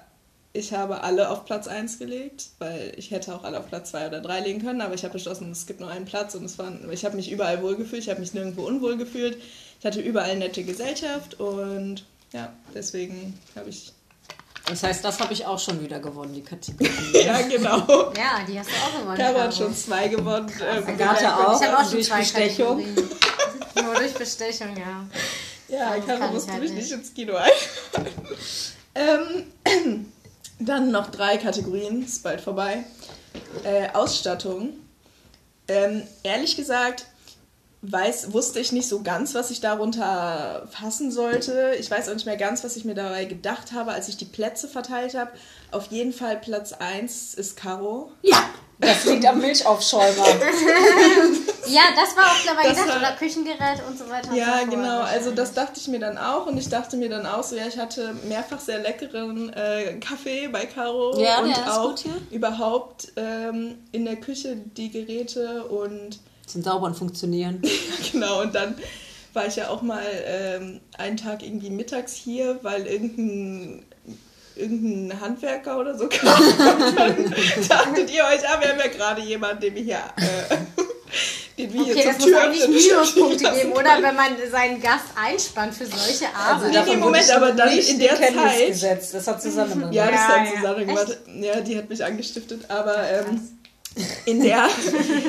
ich 0.53 0.73
habe 0.73 1.01
alle 1.01 1.29
auf 1.29 1.45
Platz 1.45 1.67
1 1.67 1.99
gelegt, 1.99 2.47
weil 2.59 2.91
ich 2.97 3.11
hätte 3.11 3.33
auch 3.33 3.43
alle 3.43 3.57
auf 3.59 3.67
Platz 3.67 3.91
2 3.91 4.07
oder 4.07 4.19
3 4.19 4.41
legen 4.41 4.61
können, 4.61 4.81
aber 4.81 4.93
ich 4.93 5.03
habe 5.03 5.13
beschlossen, 5.13 5.49
es 5.51 5.65
gibt 5.65 5.79
nur 5.79 5.89
einen 5.89 6.05
Platz 6.05 6.35
und 6.35 6.43
es 6.43 6.57
waren, 6.57 6.91
ich 6.91 7.05
habe 7.05 7.15
mich 7.15 7.31
überall 7.31 7.61
wohl 7.63 7.77
gefühlt, 7.77 8.01
ich 8.03 8.09
habe 8.09 8.19
mich 8.19 8.33
nirgendwo 8.33 8.63
unwohl 8.63 8.97
gefühlt. 8.97 9.37
Ich 9.79 9.85
hatte 9.85 10.01
überall 10.01 10.35
nette 10.37 10.63
Gesellschaft 10.63 11.39
und 11.39 12.03
ja, 12.33 12.51
deswegen 12.75 13.33
habe 13.55 13.69
ich. 13.69 13.93
Das 14.71 14.83
heißt, 14.83 15.03
das 15.03 15.19
habe 15.19 15.33
ich 15.33 15.45
auch 15.45 15.59
schon 15.59 15.83
wieder 15.83 15.99
gewonnen, 15.99 16.33
die 16.33 16.43
Kategorie. 16.43 16.89
Ja, 17.25 17.41
genau. 17.41 18.13
ja, 18.15 18.45
die 18.47 18.57
hast 18.57 18.69
du 18.69 18.73
auch 18.73 18.99
gewonnen. 19.01 19.17
Caro 19.17 19.37
hat 19.39 19.49
Caro. 19.49 19.51
schon 19.51 19.75
zwei 19.75 20.07
gewonnen. 20.07 20.49
ähm, 20.61 20.83
Agathe 20.87 21.35
auch. 21.35 21.61
Ich 21.61 21.67
habe 21.67 21.77
auch 21.77 21.83
schon 21.83 21.91
durch 21.91 22.07
zwei 22.07 22.19
Bestechung. 22.19 22.85
Nur 23.75 23.95
durch 23.95 24.13
Bestechung, 24.13 24.77
ja. 24.77 25.05
Ja, 25.67 25.95
ich 25.97 26.31
musste 26.31 26.53
halt 26.53 26.61
mich 26.61 26.71
nicht. 26.71 26.83
nicht 26.83 26.91
ins 26.93 27.13
Kino 27.13 27.35
ein. 27.35 27.51
ähm, 28.95 30.05
dann 30.59 30.89
noch 30.91 31.11
drei 31.11 31.35
Kategorien, 31.37 32.05
ist 32.05 32.23
bald 32.23 32.39
vorbei. 32.39 32.85
Äh, 33.65 33.89
Ausstattung. 33.91 34.69
Ähm, 35.67 36.03
ehrlich 36.23 36.55
gesagt, 36.55 37.07
weiß, 37.83 38.31
wusste 38.33 38.59
ich 38.59 38.71
nicht 38.71 38.87
so 38.87 39.01
ganz, 39.01 39.33
was 39.33 39.49
ich 39.51 39.59
darunter 39.59 40.67
fassen 40.71 41.11
sollte. 41.11 41.73
Ich 41.79 41.89
weiß 41.89 42.09
auch 42.09 42.13
nicht 42.13 42.25
mehr 42.27 42.37
ganz, 42.37 42.63
was 42.63 42.75
ich 42.75 42.85
mir 42.85 42.93
dabei 42.93 43.25
gedacht 43.25 43.71
habe, 43.73 43.91
als 43.91 44.07
ich 44.07 44.17
die 44.17 44.25
Plätze 44.25 44.67
verteilt 44.67 45.15
habe. 45.15 45.31
Auf 45.71 45.87
jeden 45.87 46.13
Fall 46.13 46.37
Platz 46.37 46.73
1 46.73 47.33
ist 47.33 47.57
Caro. 47.57 48.11
Ja, 48.21 48.37
das 48.79 49.05
liegt 49.05 49.25
am 49.25 49.39
Milchaufschäumer. 49.39 50.25
Ja, 51.67 51.83
das 51.95 52.17
war 52.17 52.25
auch 52.25 52.45
dabei 52.45 52.63
Das 52.67 52.81
gedacht. 52.81 52.89
war- 52.89 52.97
Oder 52.97 53.15
Küchengerät 53.17 53.81
und 53.87 53.97
so 53.97 54.09
weiter. 54.09 54.33
Ja, 54.33 54.61
so 54.65 54.71
genau. 54.71 55.01
Also 55.01 55.31
das 55.31 55.53
dachte 55.53 55.79
ich 55.79 55.87
mir 55.87 55.99
dann 55.99 56.17
auch 56.17 56.47
und 56.47 56.57
ich 56.57 56.67
dachte 56.67 56.97
mir 56.97 57.07
dann 57.07 57.25
auch 57.25 57.43
so, 57.43 57.55
ja, 57.55 57.65
ich 57.67 57.77
hatte 57.77 58.13
mehrfach 58.27 58.59
sehr 58.59 58.79
leckeren 58.79 59.53
äh, 59.53 59.93
Kaffee 59.99 60.47
bei 60.49 60.65
Caro 60.65 61.17
Ja, 61.21 61.39
und 61.39 61.51
ist 61.51 61.67
auch 61.69 61.95
überhaupt 62.31 63.13
ähm, 63.15 63.77
in 63.93 64.03
der 64.03 64.17
Küche 64.17 64.57
die 64.57 64.89
Geräte 64.91 65.63
und 65.65 66.19
Sind 66.53 66.63
sauber 66.65 66.87
und 66.87 66.95
funktionieren. 66.97 67.61
genau 68.11 68.41
und 68.41 68.53
dann 68.55 68.75
war 69.33 69.47
ich 69.47 69.55
ja 69.55 69.69
auch 69.69 69.81
mal 69.81 70.03
ähm, 70.25 70.81
einen 70.97 71.15
Tag 71.17 71.41
irgendwie 71.43 71.69
mittags 71.69 72.13
hier, 72.13 72.59
weil 72.63 72.85
irgendein 72.87 73.85
irgendein 74.55 75.19
Handwerker 75.21 75.79
oder 75.79 75.97
so 75.97 76.07
kam. 76.09 76.27
Und 76.43 76.97
dann 76.99 77.33
dachtet 77.69 78.11
ihr 78.13 78.23
euch, 78.25 78.47
ah, 78.47 78.59
wir 78.59 78.69
haben 78.69 78.79
ja 78.79 78.87
gerade 78.87 79.21
jemanden, 79.21 79.61
den 79.61 79.75
wir 79.75 79.81
hier, 79.83 79.99
äh, 80.17 80.57
den 81.57 81.73
wir 81.73 81.81
Okay, 81.81 81.93
hier 81.93 82.03
das 82.05 82.17
muss 82.17 82.25
Tür 82.25 82.41
eigentlich 82.41 82.67
Minuspunkte 82.67 83.51
geben, 83.53 83.71
oder? 83.71 83.95
Wenn 84.01 84.15
man 84.15 84.31
seinen 84.51 84.81
Gast 84.81 85.05
einspannt 85.15 85.73
für 85.73 85.85
solche 85.85 86.25
Also 86.35 86.65
Arbeit. 86.65 86.67
nee, 86.69 86.73
davon 86.75 86.99
Moment, 86.99 87.15
wurde 87.15 87.31
ich 87.31 87.33
aber 87.35 87.51
dann 87.53 87.69
nicht 87.73 87.89
in 87.89 87.99
der 87.99 88.15
Kenntnis 88.15 88.43
Zeit- 88.43 88.67
gesetzt. 88.67 89.13
Das 89.13 89.27
hat 89.27 89.41
Susanne 89.41 89.69
gemacht. 89.73 89.93
Ja, 89.93 90.05
das 90.07 90.15
Ja, 90.15 90.27
hat 90.27 90.45
ja. 90.45 90.51
Susanne 90.59 90.85
gemacht. 90.85 91.17
Ja, 91.39 91.61
die 91.61 91.77
hat 91.77 91.89
mich 91.89 92.03
angestiftet, 92.03 92.61
aber 92.67 92.97
ähm, 93.09 93.47
in, 94.25 94.41
der, 94.41 94.67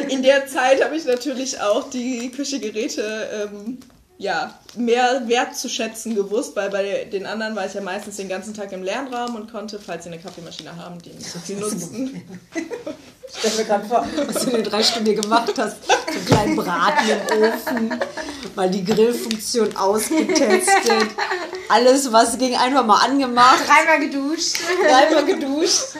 in 0.09 0.23
der 0.23 0.47
Zeit 0.47 0.85
habe 0.85 0.97
ich 0.97 1.05
natürlich 1.05 1.61
auch 1.61 1.91
die 1.91 2.31
Küchegeräte 2.31 3.51
ähm, 3.53 3.79
ja, 4.19 4.57
mehr 4.77 5.23
wertzuschätzen 5.27 6.15
gewusst, 6.15 6.55
weil 6.55 6.71
bei 6.71 7.05
den 7.05 7.27
anderen 7.27 7.57
war 7.57 7.67
ich 7.67 7.75
ja 7.75 7.81
meistens 7.81 8.17
den 8.17 8.29
ganzen 8.29 8.55
Tag 8.55 8.71
im 8.73 8.85
Lernraum 8.85 9.35
und 9.35 9.51
konnte, 9.51 9.81
falls 9.85 10.05
sie 10.05 10.11
eine 10.11 10.21
Kaffeemaschine 10.21 10.77
haben, 10.77 11.03
die 11.03 11.11
nicht 11.11 11.31
so 11.31 11.41
viel 11.41 11.57
nutzen. 11.57 12.23
Stell 13.37 13.51
mir 13.57 13.65
gerade 13.65 13.85
vor, 13.87 14.07
was 14.27 14.45
du 14.45 14.51
in 14.51 14.57
den 14.57 14.65
drei 14.65 14.83
Stunden 14.83 15.21
gemacht 15.21 15.55
hast. 15.57 15.77
So 15.87 15.93
einen 16.13 16.27
kleinen 16.27 16.57
Braten 16.57 17.09
im 17.09 17.43
Ofen, 17.43 18.01
mal 18.55 18.71
die 18.71 18.85
Grillfunktion 18.85 19.75
ausgetestet. 19.75 21.09
Alles, 21.69 22.13
was 22.13 22.39
ging, 22.39 22.55
einfach 22.55 22.85
mal 22.85 22.99
angemacht, 23.03 23.63
Dreimal 23.67 24.07
geduscht. 24.07 24.59
dreimal 24.87 25.25
geduscht 25.25 25.97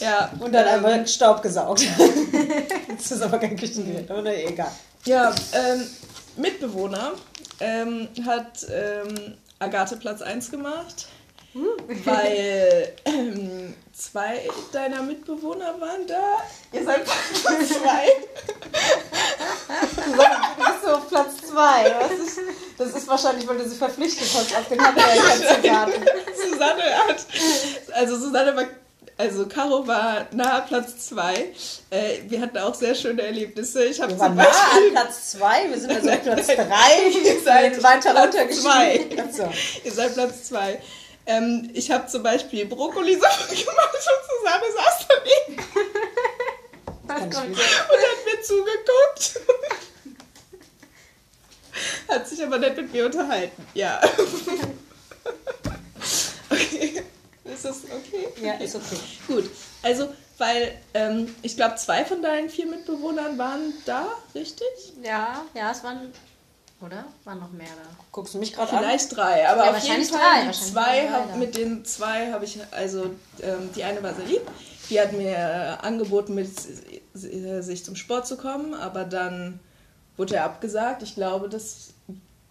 Ja, 0.00 0.30
und 0.40 0.52
dann 0.52 0.66
ähm, 0.66 0.84
einfach 0.84 1.06
Staub 1.06 1.42
gesaugt. 1.42 1.82
Das 2.96 3.12
ist 3.12 3.22
aber 3.22 3.38
kein 3.38 3.56
Küchengerät, 3.56 4.10
oder? 4.10 4.36
Egal. 4.36 4.70
Ja, 5.06 5.34
ähm, 5.54 5.86
Mitbewohner 6.36 7.12
ähm, 7.60 8.08
hat 8.26 8.66
ähm, 8.70 9.34
Agathe 9.58 9.96
Platz 9.96 10.20
1 10.20 10.50
gemacht, 10.50 11.08
weil 12.04 12.92
ähm, 13.06 13.74
zwei 13.94 14.46
deiner 14.72 15.02
Mitbewohner 15.02 15.80
waren 15.80 16.06
da. 16.06 16.38
Ihr 16.72 16.84
seid 16.84 17.04
Platz 17.42 17.68
2. 17.68 17.86
Du 19.96 20.12
bist 20.12 20.84
so 20.84 20.90
auf 20.94 21.08
Platz 21.08 21.36
zwei. 21.48 21.90
Das 21.90 22.12
ist, 22.12 22.38
das 22.78 22.88
ist 22.94 23.08
wahrscheinlich, 23.08 23.46
weil 23.48 23.58
du 23.58 23.68
sie 23.68 23.76
verpflichtet 23.76 24.28
hast 24.34 24.56
auf 24.56 24.68
den 24.68 24.80
Handwerker 24.80 25.36
zu 25.36 25.68
warten. 25.68 26.04
Susanne 26.50 26.82
hat, 26.82 27.26
also 27.92 28.16
Susanne 28.18 28.56
war, 28.56 28.64
also 29.20 29.46
Caro 29.46 29.86
war 29.86 30.26
nahe 30.32 30.62
Platz 30.66 31.08
2. 31.08 31.34
Äh, 31.90 32.18
wir 32.28 32.40
hatten 32.40 32.56
auch 32.58 32.74
sehr 32.74 32.94
schöne 32.94 33.20
Erlebnisse. 33.22 33.84
Ich 33.84 34.00
habe 34.00 34.12
Wir 34.12 34.18
zum 34.18 34.26
waren 34.28 34.36
nah 34.36 34.44
an 34.44 34.48
Beispiel, 34.48 34.90
Platz 34.92 35.30
zwei, 35.32 35.68
wir 35.70 35.78
sind 35.78 35.92
also 35.92 36.10
auf 36.10 36.22
Platz 36.22 36.48
Ihr 36.48 36.56
drei. 36.56 37.38
seid 37.44 37.82
weiter 37.82 38.14
Platz 39.10 39.36
so. 39.36 39.52
ihr 39.84 39.92
seid 39.92 40.14
Platz 40.14 40.44
2. 40.44 40.80
Ähm, 41.26 41.70
ich 41.74 41.90
habe 41.90 42.06
zum 42.06 42.22
Beispiel 42.22 42.64
Brokkoli-Suppe 42.66 43.54
gemacht 43.54 43.94
und 43.94 44.22
Susanne 44.30 44.64
saß 44.76 45.06
daneben. 45.08 45.62
Und 47.24 47.34
hat 47.36 48.24
mir 48.24 48.42
zugeguckt. 48.42 49.40
Hat 52.08 52.26
sich 52.28 52.42
aber 52.42 52.58
nett 52.58 52.76
mit 52.76 52.92
mir 52.92 53.06
unterhalten. 53.06 53.66
Ja. 53.74 54.00
Okay. 56.52 57.04
Ist 57.52 57.64
das 57.64 57.84
okay? 57.84 58.28
Ja, 58.42 58.54
ist 58.54 58.76
okay. 58.76 58.96
Gut. 59.26 59.50
Also, 59.82 60.08
weil 60.38 60.78
ähm, 60.94 61.34
ich 61.42 61.56
glaube, 61.56 61.76
zwei 61.76 62.04
von 62.04 62.22
deinen 62.22 62.48
vier 62.48 62.66
Mitbewohnern 62.66 63.36
waren 63.38 63.74
da, 63.84 64.06
richtig? 64.34 64.66
Ja, 65.02 65.42
ja, 65.54 65.70
es 65.70 65.82
waren. 65.84 66.12
Oder? 66.80 67.04
Waren 67.24 67.40
noch 67.40 67.50
mehr 67.50 67.66
da. 67.66 67.90
Guckst 68.10 68.32
du 68.32 68.38
mich 68.38 68.54
gerade 68.54 68.72
an? 68.72 68.78
Vielleicht 68.78 69.14
drei, 69.14 69.46
aber 69.46 69.66
Ja, 69.66 69.70
auf 69.70 69.82
jeden 69.82 70.00
wahrscheinlich 70.00 70.10
Fall 70.10 70.44
drei, 70.46 70.52
zwei, 70.52 71.08
hab, 71.10 71.36
mit 71.36 71.54
den 71.54 71.84
zwei 71.84 72.32
habe 72.32 72.46
ich, 72.46 72.58
also 72.70 73.10
ähm, 73.42 73.68
die 73.76 73.84
eine 73.84 74.02
war 74.02 74.14
sehr 74.14 74.24
lieb, 74.24 74.40
die 74.88 74.98
hat 74.98 75.12
mir 75.12 75.28
äh, 75.36 75.86
angeboten, 75.86 76.34
mit 76.34 76.48
äh, 76.48 77.60
sich 77.60 77.84
zum 77.84 77.96
Sport 77.96 78.26
zu 78.26 78.38
kommen, 78.38 78.72
aber 78.72 79.04
dann 79.04 79.60
wurde 80.16 80.36
er 80.36 80.44
abgesagt. 80.44 81.02
Ich 81.02 81.14
glaube, 81.14 81.50
das, 81.50 81.92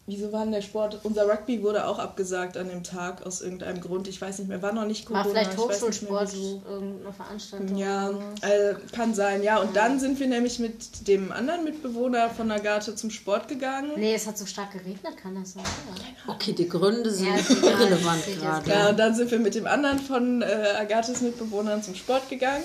wieso 0.10 0.32
war 0.34 0.42
denn 0.44 0.51
der 0.51 0.62
Sport, 0.62 1.00
unser 1.04 1.30
Rugby 1.30 1.63
wurde 1.63 1.86
auch 1.88 2.00
abgesagt 2.00 2.58
an 2.58 2.68
dem 2.70 2.84
Tag 2.84 3.25
aus 3.25 3.42
irgendeinem 3.42 3.80
Grund, 3.80 4.08
ich 4.08 4.20
weiß 4.20 4.39
nicht 4.39 4.48
mehr, 4.50 4.62
war 4.62 4.74
noch 4.74 4.86
nicht 4.86 5.06
Corona. 5.06 5.24
War 5.24 5.32
vielleicht 5.32 5.58
Hochschulsport, 5.58 6.34
wie- 6.34 6.62
irgendeine 6.70 7.13
Veranstaltung. 7.13 7.78
Ja, 7.78 8.10
so. 8.12 8.48
äh, 8.48 8.75
kann 8.94 9.13
sein, 9.13 9.44
ja. 9.44 9.60
Und 9.60 9.75
dann 9.75 10.00
sind 10.00 10.20
wir 10.20 10.28
nämlich 10.28 10.60
mit 10.60 11.08
dem 11.08 11.32
anderen 11.32 11.63
Mitbewohner 11.63 12.30
von 12.30 12.50
Agathe 12.51 12.96
zum 12.96 13.10
Sport 13.12 13.48
gegangen. 13.48 13.92
Nee, 13.96 14.16
es 14.16 14.28
hat 14.28 14.38
so 14.38 14.46
stark 14.46 14.72
geregnet, 14.72 15.16
kann 15.22 15.36
das 15.36 15.54
sein? 15.54 15.63
Ja. 16.25 16.34
Okay, 16.34 16.54
die 16.54 16.68
Gründe 16.68 17.10
sind 17.12 17.28
Ja, 17.28 17.36
irrelevant 17.70 18.24
gerade. 18.39 18.70
Ja, 18.70 18.89
und 18.89 19.00
dann 19.00 19.16
sind 19.16 19.32
wir 19.32 19.39
mit 19.39 19.56
dem 19.56 19.68
anderen 19.68 20.00
von 20.00 20.42
äh, 20.42 20.46
Agathes 20.78 21.22
Mitbewohnern 21.22 21.84
zum 21.84 21.96
Sport 21.96 22.28
gegangen. 22.30 22.63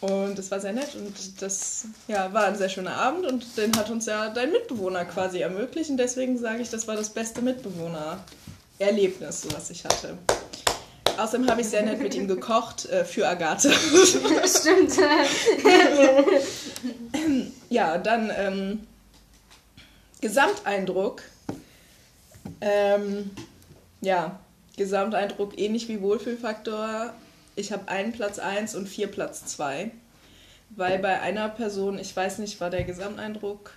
Und 0.00 0.38
es 0.38 0.50
war 0.50 0.60
sehr 0.60 0.74
nett 0.74 0.94
und 0.96 1.40
das 1.40 1.86
ja, 2.08 2.30
war 2.32 2.44
ein 2.44 2.56
sehr 2.56 2.68
schöner 2.68 2.96
Abend 2.96 3.26
und 3.26 3.56
den 3.56 3.74
hat 3.76 3.90
uns 3.90 4.06
ja 4.06 4.28
dein 4.28 4.52
Mitbewohner 4.52 5.04
quasi 5.06 5.38
ermöglicht 5.38 5.90
und 5.90 5.96
deswegen 5.96 6.36
sage 6.36 6.60
ich, 6.60 6.68
das 6.68 6.86
war 6.86 6.94
das 6.94 7.08
beste 7.08 7.40
Mitbewohner-Erlebnis, 7.40 9.46
was 9.50 9.70
ich 9.70 9.84
hatte. 9.84 10.18
Außerdem 11.16 11.48
habe 11.48 11.60
ich 11.60 11.68
sehr 11.68 11.82
nett 11.82 12.00
mit 12.00 12.14
ihm 12.14 12.28
gekocht 12.28 12.86
äh, 12.86 13.04
für 13.04 13.26
Agathe. 13.26 13.72
Stimmt. 13.72 14.92
ja, 17.70 17.98
dann 17.98 18.32
ähm, 18.36 18.80
Gesamteindruck. 20.20 21.22
Ähm, 22.60 23.30
ja, 24.00 24.38
Gesamteindruck 24.76 25.58
ähnlich 25.58 25.88
wie 25.88 26.00
Wohlfühlfaktor. 26.00 27.14
Ich 27.56 27.72
habe 27.72 27.88
einen 27.88 28.12
Platz 28.12 28.38
1 28.38 28.74
und 28.74 28.88
vier 28.88 29.08
Platz 29.08 29.46
2. 29.46 29.90
Weil 30.70 30.98
bei 30.98 31.20
einer 31.20 31.48
Person, 31.48 31.98
ich 31.98 32.14
weiß 32.14 32.38
nicht, 32.38 32.60
war 32.60 32.70
der 32.70 32.84
Gesamteindruck. 32.84 33.70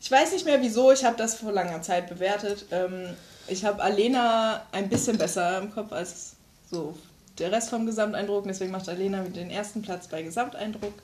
Ich 0.00 0.10
weiß 0.10 0.32
nicht 0.32 0.46
mehr 0.46 0.60
wieso, 0.62 0.90
ich 0.92 1.04
habe 1.04 1.16
das 1.16 1.34
vor 1.36 1.52
langer 1.52 1.82
Zeit 1.82 2.08
bewertet. 2.08 2.66
Ähm, 2.70 3.14
ich 3.46 3.64
habe 3.64 3.82
Alena 3.82 4.66
ein 4.72 4.88
bisschen 4.88 5.18
besser 5.18 5.58
im 5.58 5.72
Kopf 5.72 5.92
als 5.92 6.36
so 6.70 6.96
der 7.38 7.52
Rest 7.52 7.70
vom 7.70 7.86
Gesamteindruck. 7.86 8.44
Deswegen 8.46 8.72
macht 8.72 8.88
Alena 8.88 9.22
den 9.22 9.50
ersten 9.50 9.82
Platz 9.82 10.08
bei 10.08 10.22
Gesamteindruck. 10.22 10.94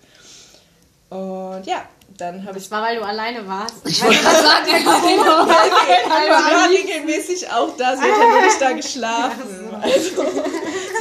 Und 1.09 1.67
ja, 1.67 1.85
dann 2.19 2.45
habe 2.45 2.59
ich. 2.59 2.65
Das 2.65 2.71
war, 2.73 2.83
weil 2.83 2.97
du 2.97 3.05
alleine 3.05 3.47
warst. 3.47 3.77
Ich 3.85 4.03
wollte 4.03 4.21
gerade 4.21 4.37
sagen, 4.43 4.67
ja, 4.69 4.79
genau. 4.79 5.45
Ich 5.47 6.31
war 6.31 6.69
regelmäßig 6.71 7.51
auch 7.51 7.77
da, 7.77 7.97
sie 7.97 8.03
hat 8.03 8.09
ja 8.09 8.35
wirklich 8.35 8.59
da 8.59 8.73
geschlafen. 8.73 9.75
Also, 9.81 10.25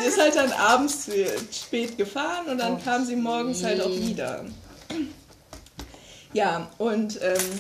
sie 0.01 0.07
ist 0.07 0.19
halt 0.19 0.35
dann 0.35 0.51
abends 0.51 1.09
spät 1.51 1.97
gefahren 1.97 2.47
und 2.47 2.59
dann 2.59 2.83
kam 2.83 3.05
sie 3.05 3.15
morgens 3.15 3.63
halt 3.63 3.81
auch 3.81 3.89
wieder. 3.89 4.45
Ja, 6.33 6.69
und 6.77 7.19
ähm, 7.21 7.59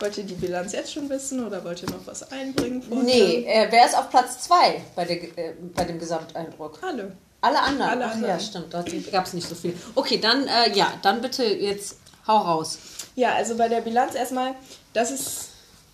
wollt 0.00 0.18
ihr 0.18 0.24
die 0.24 0.34
Bilanz 0.34 0.72
jetzt 0.72 0.92
schon 0.92 1.08
wissen 1.08 1.46
oder 1.46 1.64
wollt 1.64 1.80
ihr 1.82 1.90
noch 1.90 2.06
was 2.06 2.30
einbringen? 2.32 2.82
Vorher? 2.82 3.04
Nee, 3.04 3.44
äh, 3.46 3.68
wer 3.70 3.86
ist 3.86 3.96
auf 3.96 4.10
Platz 4.10 4.40
2 4.40 4.82
bei, 4.96 5.04
der, 5.04 5.22
äh, 5.38 5.54
bei 5.74 5.84
dem 5.84 5.98
Gesamteindruck? 5.98 6.80
Alle. 6.82 7.12
Alle 7.44 7.60
anderen. 7.60 7.90
Alle 7.90 8.04
Ach 8.06 8.10
ja, 8.12 8.14
anderen. 8.14 8.40
stimmt. 8.40 8.72
Da 8.72 8.82
gab 9.12 9.26
es 9.26 9.34
nicht 9.34 9.46
so 9.46 9.54
viel. 9.54 9.76
Okay, 9.94 10.18
dann, 10.18 10.48
äh, 10.48 10.72
ja, 10.74 10.94
dann 11.02 11.20
bitte 11.20 11.44
jetzt 11.44 11.98
hau 12.26 12.38
raus. 12.38 12.78
Ja, 13.16 13.34
also 13.34 13.56
bei 13.56 13.68
der 13.68 13.82
Bilanz 13.82 14.14
erstmal, 14.14 14.54
das 14.94 15.10
ist, 15.10 15.50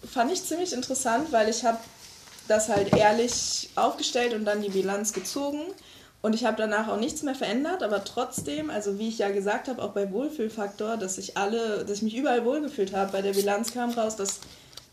fand 0.09 0.31
ich 0.31 0.45
ziemlich 0.45 0.73
interessant, 0.73 1.33
weil 1.33 1.49
ich 1.49 1.65
habe 1.65 1.79
das 2.47 2.69
halt 2.69 2.97
ehrlich 2.97 3.69
aufgestellt 3.75 4.33
und 4.35 4.45
dann 4.45 4.63
die 4.63 4.69
Bilanz 4.69 5.13
gezogen. 5.13 5.61
Und 6.23 6.35
ich 6.35 6.45
habe 6.45 6.57
danach 6.57 6.87
auch 6.87 6.99
nichts 6.99 7.23
mehr 7.23 7.35
verändert, 7.35 7.83
aber 7.83 8.05
trotzdem, 8.05 8.71
also 8.71 8.99
wie 8.99 9.09
ich 9.09 9.19
ja 9.19 9.31
gesagt 9.31 9.69
habe, 9.69 9.83
auch 9.83 9.91
bei 9.91 10.13
Wohlfühlfaktor, 10.13 10.99
dass 10.99 11.19
ich 11.19 11.37
alle, 11.37 11.85
dass 11.85 11.99
ich 11.99 12.03
mich 12.03 12.17
überall 12.17 12.45
wohlgefühlt 12.45 12.95
habe. 12.95 13.11
Bei 13.11 13.23
der 13.23 13.33
Bilanz 13.33 13.73
kam 13.73 13.91
raus, 13.91 14.15
dass 14.15 14.41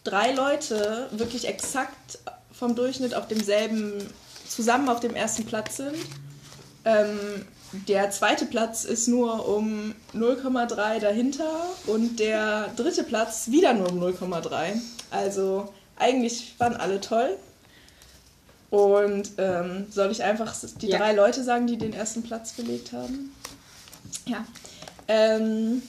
drei 0.05 0.31
Leute 0.31 1.07
wirklich 1.11 1.47
exakt 1.47 2.17
vom 2.51 2.75
Durchschnitt 2.75 3.13
auf 3.13 3.27
demselben, 3.27 3.93
zusammen 4.47 4.89
auf 4.89 5.01
dem 5.01 5.15
ersten 5.15 5.45
Platz 5.45 5.77
sind. 5.77 5.97
Ähm, 6.85 7.45
der 7.87 8.11
zweite 8.11 8.45
Platz 8.45 8.85
ist 8.85 9.07
nur 9.07 9.47
um 9.47 9.93
0,3 10.13 10.99
dahinter 10.99 11.49
und 11.85 12.19
der 12.19 12.69
dritte 12.75 13.03
Platz 13.03 13.49
wieder 13.49 13.73
nur 13.73 13.91
um 13.91 14.01
0,3. 14.01 14.79
Also 15.11 15.73
eigentlich 15.97 16.55
waren 16.59 16.75
alle 16.75 17.01
toll. 17.01 17.37
Und 18.69 19.31
ähm, 19.37 19.87
soll 19.89 20.11
ich 20.11 20.23
einfach 20.23 20.53
die 20.81 20.87
Ja. 20.87 20.97
drei 20.97 21.13
Leute 21.13 21.43
sagen, 21.43 21.67
die 21.67 21.77
den 21.77 21.93
ersten 21.93 22.23
Platz 22.23 22.51
belegt 22.53 22.91
haben? 22.91 23.33
Ja. 24.25 24.45
Ähm, 25.07 25.81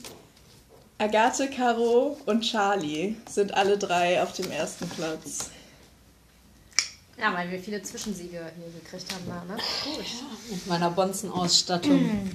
Agathe, 0.99 1.49
Caro 1.49 2.17
und 2.27 2.43
Charlie 2.43 3.17
sind 3.29 3.55
alle 3.55 3.79
drei 3.79 4.23
auf 4.23 4.33
dem 4.33 4.51
ersten 4.51 4.89
Platz. 4.89 5.51
Ja, 7.21 7.35
weil 7.35 7.51
wir 7.51 7.59
viele 7.59 7.83
Zwischensiege 7.83 8.51
hier 8.57 8.81
gekriegt 8.81 9.13
haben. 9.13 9.25
da, 9.27 9.55
Ne? 9.55 9.61
Gut. 9.85 10.05
Mit 10.51 10.67
meiner 10.67 10.91
Bonzen-Ausstattung. 10.91 12.31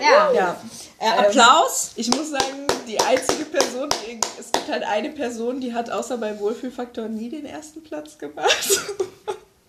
Ja. 0.00 0.32
Ja. 0.32 0.60
Äh, 0.98 1.26
Applaus. 1.26 1.92
Ich 1.96 2.08
muss 2.08 2.30
sagen, 2.30 2.66
die 2.86 3.00
einzige 3.00 3.44
Person, 3.44 3.88
die, 4.06 4.20
es 4.38 4.52
gibt 4.52 4.68
halt 4.68 4.84
eine 4.84 5.10
Person, 5.10 5.60
die 5.60 5.74
hat 5.74 5.90
außer 5.90 6.16
bei 6.18 6.38
Wohlfühlfaktor 6.38 7.08
nie 7.08 7.28
den 7.28 7.44
ersten 7.44 7.82
Platz 7.82 8.18
gemacht. 8.18 8.80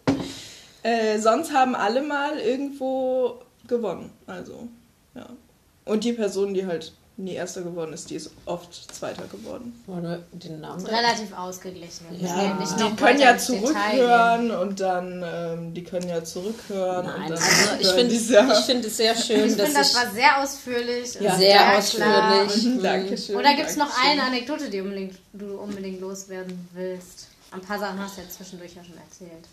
äh, 0.83 1.19
sonst 1.19 1.51
haben 1.51 1.75
alle 1.75 2.01
mal 2.01 2.37
irgendwo 2.37 3.41
gewonnen. 3.67 4.11
Also, 4.27 4.67
ja. 5.15 5.27
Und 5.85 6.03
die 6.03 6.13
Person, 6.13 6.53
die 6.53 6.67
halt 6.67 6.93
nie 7.19 7.33
Erster 7.33 7.61
geworden 7.61 7.93
ist, 7.93 8.09
die 8.09 8.15
ist 8.15 8.31
oft 8.45 8.73
Zweiter 8.95 9.23
geworden. 9.27 9.73
Oder 9.87 10.19
den 10.31 10.61
Namen. 10.61 10.85
Relativ 10.85 11.37
ausgeglichen. 11.37 12.05
Ja. 12.19 12.53
nicht 12.55 12.79
Die 12.79 12.95
können 12.95 13.19
ja 13.19 13.37
zurückhören 13.37 14.51
und 14.51 14.79
dann, 14.79 15.23
ähm, 15.25 15.73
die 15.73 15.83
können 15.83 16.07
ja 16.07 16.23
zurückhören. 16.23 17.05
und 17.05 17.11
Nein, 17.19 17.29
dann 17.29 17.37
also 17.37 17.75
ich 17.79 17.87
finde 17.89 18.15
sehr- 18.15 18.47
ich 18.51 18.65
find 18.65 18.85
es 18.85 18.97
sehr 18.97 19.15
schön. 19.15 19.45
Ich 19.45 19.55
dass 19.57 19.65
finde, 19.65 19.79
das 19.79 19.91
ich 19.91 19.95
war 19.97 20.11
sehr 20.11 20.41
ausführlich. 20.41 21.13
Ja. 21.19 21.35
sehr 21.35 21.57
klar. 21.57 21.77
ausführlich. 21.77 22.65
Mhm, 22.69 22.83
Dankeschön. 22.83 23.35
Oder 23.35 23.53
gibt 23.55 23.69
es 23.69 23.75
noch 23.75 23.91
eine 24.05 24.23
Anekdote, 24.23 24.69
die 24.69 24.81
unbedingt, 24.81 25.15
du 25.33 25.57
unbedingt 25.59 25.99
loswerden 26.01 26.67
willst? 26.73 27.27
Ein 27.51 27.61
paar 27.61 27.79
Sachen 27.79 27.99
hast 27.99 28.17
du 28.17 28.21
ja 28.21 28.29
zwischendurch 28.29 28.75
ja 28.75 28.83
schon 28.83 28.97
erzählt. 28.97 29.45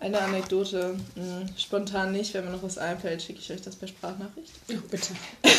Eine 0.00 0.20
Anekdote, 0.20 0.96
mh, 1.14 1.46
spontan 1.56 2.12
nicht, 2.12 2.34
wenn 2.34 2.44
mir 2.44 2.50
noch 2.50 2.62
was 2.62 2.78
einfällt, 2.78 3.22
schicke 3.22 3.38
ich 3.40 3.50
euch 3.52 3.62
das 3.62 3.76
per 3.76 3.88
Sprachnachricht. 3.88 4.52
Oh, 4.70 4.74
bitte. 4.90 5.14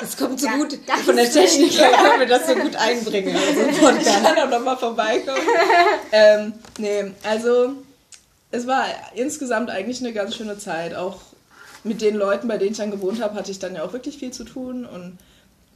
Das 0.00 0.16
kommt 0.16 0.40
so 0.40 0.46
Ja, 0.46 0.56
gut 0.56 0.78
von 1.04 1.16
der 1.16 1.30
Technik 1.30 1.78
her, 1.78 1.90
können 1.90 2.20
wir 2.20 2.26
das 2.26 2.46
so 2.46 2.54
gut 2.54 2.74
einbringen. 2.78 3.36
Also 3.36 3.88
Ich 3.98 4.04
kann 4.04 4.38
auch 4.38 4.50
nochmal 4.50 4.76
vorbeikommen. 4.76 5.40
ähm, 6.12 6.54
nee, 6.78 7.12
also 7.22 7.72
es 8.50 8.66
war 8.66 8.86
insgesamt 9.14 9.70
eigentlich 9.70 10.00
eine 10.00 10.12
ganz 10.12 10.34
schöne 10.36 10.58
Zeit. 10.58 10.94
Auch 10.94 11.20
mit 11.84 12.00
den 12.00 12.14
Leuten, 12.16 12.48
bei 12.48 12.56
denen 12.58 12.72
ich 12.72 12.78
dann 12.78 12.90
gewohnt 12.90 13.22
habe, 13.22 13.34
hatte 13.34 13.50
ich 13.50 13.58
dann 13.58 13.74
ja 13.74 13.84
auch 13.84 13.92
wirklich 13.92 14.18
viel 14.18 14.30
zu 14.32 14.44
tun. 14.44 14.86
Und 14.86 15.18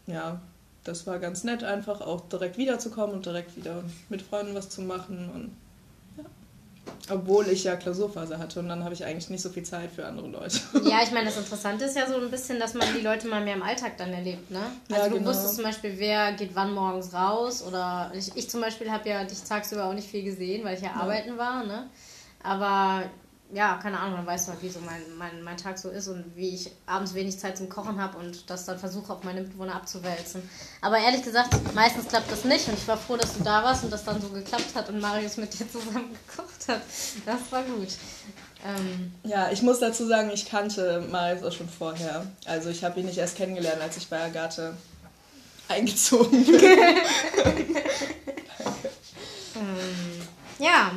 ja, 0.06 0.40
das 0.84 1.06
war 1.06 1.18
ganz 1.18 1.44
nett, 1.44 1.64
einfach 1.64 2.00
auch 2.00 2.22
direkt 2.28 2.56
wiederzukommen 2.56 3.16
und 3.16 3.26
direkt 3.26 3.56
wieder 3.56 3.84
mit 4.08 4.22
Freunden 4.22 4.54
was 4.54 4.70
zu 4.70 4.80
machen. 4.82 5.30
Und. 5.34 5.67
Obwohl 7.10 7.48
ich 7.48 7.64
ja 7.64 7.76
Klausurphase 7.76 8.38
hatte 8.38 8.60
und 8.60 8.68
dann 8.68 8.84
habe 8.84 8.94
ich 8.94 9.04
eigentlich 9.04 9.30
nicht 9.30 9.42
so 9.42 9.48
viel 9.48 9.62
Zeit 9.62 9.90
für 9.90 10.06
andere 10.06 10.28
Leute. 10.28 10.58
Ja, 10.84 11.00
ich 11.02 11.10
meine, 11.10 11.26
das 11.26 11.38
Interessante 11.38 11.84
ist 11.86 11.96
ja 11.96 12.06
so 12.06 12.16
ein 12.16 12.30
bisschen, 12.30 12.58
dass 12.58 12.74
man 12.74 12.86
die 12.96 13.02
Leute 13.02 13.28
mal 13.28 13.42
mehr 13.42 13.54
im 13.54 13.62
Alltag 13.62 13.96
dann 13.96 14.12
erlebt, 14.12 14.50
ne? 14.50 14.60
Also 14.90 15.02
Ja, 15.04 15.08
du 15.08 15.16
genau. 15.16 15.30
wusstest 15.30 15.56
zum 15.56 15.64
Beispiel, 15.64 15.94
wer 15.96 16.32
geht 16.32 16.50
wann 16.54 16.72
morgens 16.74 17.12
raus 17.14 17.62
oder 17.62 18.12
ich, 18.14 18.30
ich 18.36 18.50
zum 18.50 18.60
Beispiel 18.60 18.90
habe 18.90 19.08
ja 19.08 19.24
dich 19.24 19.42
tagsüber 19.42 19.86
auch 19.86 19.94
nicht 19.94 20.08
viel 20.08 20.22
gesehen, 20.22 20.64
weil 20.64 20.76
ich 20.76 20.82
ja, 20.82 20.92
arbeiten 20.92 21.38
war, 21.38 21.64
ne? 21.64 21.88
Aber 22.42 23.02
ja, 23.52 23.78
keine 23.82 23.98
Ahnung, 23.98 24.16
dann 24.16 24.26
du 24.46 24.52
halt, 24.52 24.62
wie 24.62 24.68
so 24.68 24.78
mein, 24.80 25.02
mein, 25.16 25.42
mein 25.42 25.56
Tag 25.56 25.78
so 25.78 25.88
ist 25.88 26.08
und 26.08 26.36
wie 26.36 26.54
ich 26.54 26.70
abends 26.86 27.14
wenig 27.14 27.38
Zeit 27.38 27.56
zum 27.56 27.68
Kochen 27.68 28.00
habe 28.00 28.18
und 28.18 28.48
das 28.50 28.66
dann 28.66 28.78
versuche, 28.78 29.12
auf 29.12 29.24
meine 29.24 29.40
Mitbewohner 29.40 29.74
abzuwälzen. 29.74 30.48
Aber 30.82 30.98
ehrlich 30.98 31.22
gesagt, 31.22 31.54
meistens 31.74 32.08
klappt 32.08 32.30
das 32.30 32.44
nicht 32.44 32.68
und 32.68 32.74
ich 32.74 32.86
war 32.86 32.98
froh, 32.98 33.16
dass 33.16 33.38
du 33.38 33.42
da 33.44 33.64
warst 33.64 33.84
und 33.84 33.90
das 33.92 34.04
dann 34.04 34.20
so 34.20 34.28
geklappt 34.28 34.74
hat 34.74 34.88
und 34.90 35.00
Marius 35.00 35.38
mit 35.38 35.58
dir 35.58 35.70
zusammen 35.70 36.16
gekocht 36.26 36.68
hat. 36.68 36.82
Das 37.24 37.40
war 37.50 37.62
gut. 37.62 37.88
Ähm, 38.66 39.12
Ja, 39.24 39.50
ich 39.50 39.62
muss 39.62 39.78
dazu 39.78 40.06
sagen, 40.06 40.30
ich 40.32 40.46
kannte 40.46 41.04
Marius 41.10 41.42
auch 41.42 41.56
schon 41.56 41.68
vorher. 41.68 42.26
Also 42.44 42.68
ich 42.68 42.84
habe 42.84 43.00
ihn 43.00 43.06
nicht 43.06 43.18
erst 43.18 43.36
kennengelernt, 43.36 43.80
als 43.80 43.96
ich 43.96 44.08
bei 44.08 44.22
Agathe 44.22 44.76
eingezogen 45.68 46.44
bin. 46.44 46.60
Ja, 50.60 50.90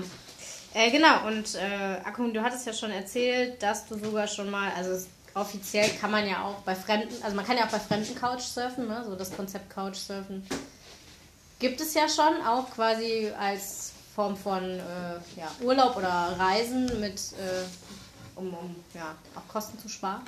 äh, 0.74 0.92
genau. 0.92 1.28
Und 1.28 1.56
äh, 1.56 2.00
Akun, 2.04 2.34
du 2.34 2.42
hattest 2.42 2.66
ja 2.66 2.74
schon 2.74 2.92
erzählt, 2.92 3.62
dass 3.62 3.88
du 3.88 3.98
sogar 3.98 4.28
schon 4.28 4.50
mal, 4.50 4.72
also 4.76 5.06
offiziell 5.34 5.90
kann 6.00 6.12
man 6.12 6.28
ja 6.28 6.44
auch 6.44 6.56
bei 6.64 6.76
Fremden, 6.76 7.14
also 7.24 7.36
man 7.36 7.46
kann 7.46 7.58
ja 7.58 7.66
auch 7.66 7.72
bei 7.72 7.80
Fremden 7.80 8.16
Couchsurfen, 8.16 8.88
ne? 8.88 9.04
so 9.06 9.16
das 9.16 9.36
Konzept 9.36 9.70
Couchsurfen 9.70 10.46
gibt 11.62 11.80
es 11.80 11.94
ja 11.94 12.10
schon, 12.10 12.46
auch 12.46 12.70
quasi 12.72 13.32
als 13.40 13.94
Form 14.14 14.36
von 14.36 14.64
äh, 14.64 14.80
ja, 15.38 15.50
Urlaub 15.62 15.96
oder 15.96 16.36
Reisen 16.38 17.00
mit, 17.00 17.16
äh, 17.34 17.64
um, 18.36 18.54
um 18.54 18.76
ja, 18.94 19.16
auch 19.36 19.48
Kosten 19.48 19.80
zu 19.80 19.88
sparen. 19.88 20.22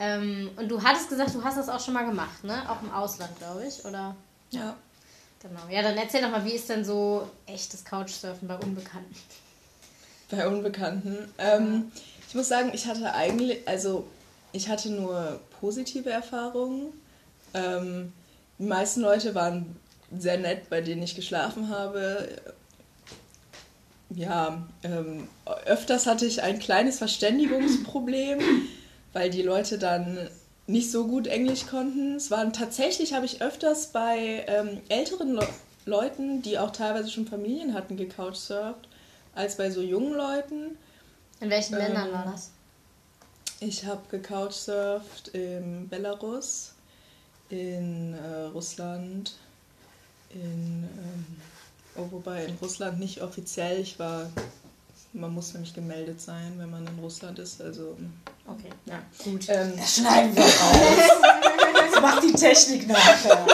Ähm, 0.00 0.50
und 0.56 0.68
du 0.68 0.82
hattest 0.82 1.10
gesagt, 1.10 1.34
du 1.34 1.44
hast 1.44 1.58
das 1.58 1.68
auch 1.68 1.78
schon 1.78 1.94
mal 1.94 2.06
gemacht, 2.06 2.42
ne? 2.42 2.68
Auch 2.68 2.82
im 2.82 2.90
Ausland, 2.90 3.38
glaube 3.38 3.66
ich, 3.66 3.84
oder? 3.84 4.16
Ja. 4.50 4.74
Genau. 5.40 5.60
Ja, 5.70 5.82
dann 5.82 5.96
erzähl 5.96 6.20
doch 6.20 6.30
mal, 6.30 6.44
wie 6.44 6.52
ist 6.52 6.68
denn 6.68 6.84
so 6.84 7.28
echtes 7.46 7.84
Couchsurfen 7.84 8.46
bei 8.46 8.56
Unbekannten? 8.56 9.14
Bei 10.30 10.46
Unbekannten. 10.46 11.32
Ähm, 11.38 11.90
ich 12.28 12.34
muss 12.34 12.48
sagen, 12.48 12.70
ich 12.74 12.86
hatte 12.86 13.12
eigentlich, 13.14 13.66
also 13.66 14.06
ich 14.52 14.68
hatte 14.68 14.90
nur 14.90 15.40
positive 15.60 16.10
Erfahrungen. 16.10 16.92
Ähm, 17.54 18.12
die 18.58 18.66
meisten 18.66 19.00
Leute 19.00 19.34
waren 19.34 19.76
sehr 20.16 20.38
nett, 20.38 20.68
bei 20.68 20.80
denen 20.82 21.02
ich 21.02 21.16
geschlafen 21.16 21.70
habe. 21.70 22.28
Ja, 24.10 24.66
ähm, 24.82 25.28
öfters 25.64 26.06
hatte 26.06 26.26
ich 26.26 26.42
ein 26.42 26.58
kleines 26.58 26.98
Verständigungsproblem. 26.98 28.40
weil 29.12 29.30
die 29.30 29.42
Leute 29.42 29.78
dann 29.78 30.28
nicht 30.66 30.90
so 30.90 31.06
gut 31.06 31.26
Englisch 31.26 31.66
konnten. 31.66 32.16
Es 32.16 32.30
waren 32.30 32.52
tatsächlich, 32.52 33.12
habe 33.12 33.26
ich 33.26 33.42
öfters 33.42 33.88
bei 33.88 34.44
ähm, 34.46 34.80
älteren 34.88 35.34
Le 35.34 35.46
Leuten, 35.86 36.42
die 36.42 36.58
auch 36.58 36.70
teilweise 36.70 37.10
schon 37.10 37.26
Familien 37.26 37.72
hatten, 37.74 37.96
gecouchsurft, 37.96 38.86
als 39.34 39.56
bei 39.56 39.70
so 39.70 39.80
jungen 39.80 40.12
Leuten. 40.12 40.76
In 41.40 41.50
welchen 41.50 41.74
Ähm, 41.74 41.80
Ländern 41.80 42.12
war 42.12 42.26
das? 42.26 42.50
Ich 43.60 43.84
habe 43.86 44.02
gecouchsurft 44.10 45.28
in 45.28 45.88
Belarus, 45.88 46.74
in 47.48 48.14
äh, 48.14 48.42
Russland, 48.54 49.34
in, 50.30 50.84
ähm, 50.84 51.26
oh, 51.96 52.06
wobei 52.10 52.44
in 52.44 52.56
Russland 52.62 53.00
nicht 53.00 53.22
offiziell, 53.22 53.80
ich 53.80 53.98
war, 53.98 54.30
man 55.12 55.32
muss 55.34 55.52
nämlich 55.52 55.74
gemeldet 55.74 56.20
sein, 56.20 56.54
wenn 56.56 56.70
man 56.70 56.86
in 56.86 56.98
Russland 57.00 57.38
ist, 57.38 57.60
also, 57.60 57.96
Okay, 58.46 58.70
ja, 58.86 59.00
gut. 59.24 59.44
ähm, 59.48 59.72
Das 59.76 59.96
schneiden 59.96 60.34
wir 60.36 60.42
raus. 60.42 61.90
Das 61.92 62.00
macht 62.02 62.22
die 62.24 62.32
Technik 62.32 62.88
nachher. 62.88 63.46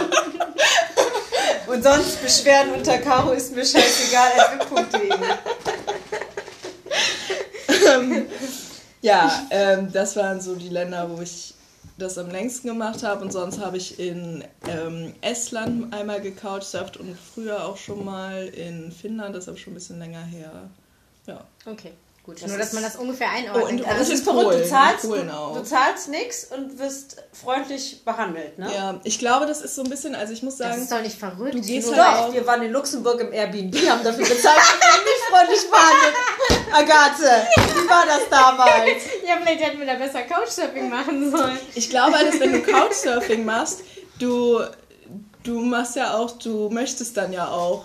Und 1.66 1.83
sonst 1.83 2.23
Beschwerden 2.23 2.75
unter 2.75 2.99
Caro 2.99 3.33
ist 3.33 3.55
mir 3.55 3.64
scheißegal, 3.64 4.31
www.de. 4.71 5.11
ja, 9.03 9.47
ähm, 9.51 9.92
das 9.92 10.16
waren 10.16 10.40
so 10.40 10.55
die 10.55 10.69
Länder, 10.69 11.11
wo 11.11 11.21
ich 11.21 11.55
das 11.99 12.19
am 12.19 12.31
längsten 12.31 12.69
gemacht 12.69 13.03
habe 13.03 13.25
und 13.25 13.33
sonst 13.33 13.59
habe 13.59 13.79
ich 13.79 13.99
in 13.99 14.45
ähm, 14.69 15.14
Estland 15.23 15.92
einmal 15.95 16.21
gecouchsurft 16.21 16.99
und 16.99 17.16
früher 17.35 17.64
auch 17.64 17.77
schon 17.79 18.05
mal 18.05 18.47
in 18.49 18.92
Finnland, 18.92 19.35
das 19.35 19.45
ist 19.45 19.49
aber 19.49 19.59
schon 19.59 19.73
ein 19.73 19.77
bisschen 19.77 19.99
länger 19.99 20.23
her. 20.23 20.53
Ja. 21.27 21.41
Okay, 21.67 21.93
gut. 22.23 22.41
Das 22.41 22.49
Nur, 22.49 22.59
dass 22.59 22.73
man 22.73 22.83
das 22.83 22.97
ungefähr 22.97 23.29
Oh, 23.33 23.37
einordnen 23.37 23.79
und- 23.79 23.83
kann. 23.83 23.91
aber 23.91 23.99
Das 23.99 24.09
ist 24.11 24.25
verrückt, 24.25 24.55
du 24.55 24.69
zahlst, 24.69 25.05
du, 25.05 25.62
zahlst 25.65 26.09
nichts 26.09 26.45
und 26.47 26.79
wirst 26.79 27.17
freundlich 27.33 28.05
behandelt, 28.05 28.59
ne? 28.59 28.71
Ja, 28.75 29.01
ich 29.05 29.19
glaube, 29.19 29.47
das 29.47 29.61
ist 29.62 29.75
so 29.75 29.83
ein 29.83 29.91
bisschen, 29.91 30.15
also 30.15 30.33
ich 30.33 30.43
muss 30.43 30.57
Das 30.57 30.69
sagen, 30.71 30.83
ist 30.83 30.93
doch 30.93 31.03
nicht 31.03 31.19
verrückt. 31.19 31.55
Du 31.55 31.61
gehst 31.61 31.95
halt 31.97 32.29
Doch, 32.29 32.33
wir 32.35 32.47
waren 32.47 32.62
in 32.62 32.73
Luxemburg 32.73 33.21
im 33.21 33.33
Airbnb, 33.33 33.75
haben 33.89 34.05
dafür 34.05 34.25
bezahlt, 34.27 34.57
dass 34.57 34.81
wir 34.81 35.05
nicht 35.05 35.25
freundlich 35.31 35.71
behandelt. 35.71 36.15
Agathe, 36.73 37.47
wie 37.83 37.89
war 37.89 38.05
das 38.07 38.29
damals? 38.31 39.03
Ja, 39.27 39.37
vielleicht 39.43 39.65
hätten 39.65 39.79
wir 39.81 39.87
da 39.87 39.95
besser 39.95 40.23
Couchsurfing 40.23 40.89
machen 40.89 41.31
sollen. 41.31 41.59
ich 41.75 41.91
glaube, 41.91 42.12
dass 42.25 42.39
wenn 42.39 42.53
du 42.53 42.62
Couchsurfing 42.62 43.45
machst, 43.45 43.81
du, 44.21 44.61
du 45.43 45.61
machst 45.61 45.97
ja 45.97 46.15
auch, 46.17 46.33
du 46.39 46.69
möchtest 46.71 47.17
dann 47.17 47.33
ja 47.33 47.49
auch 47.49 47.85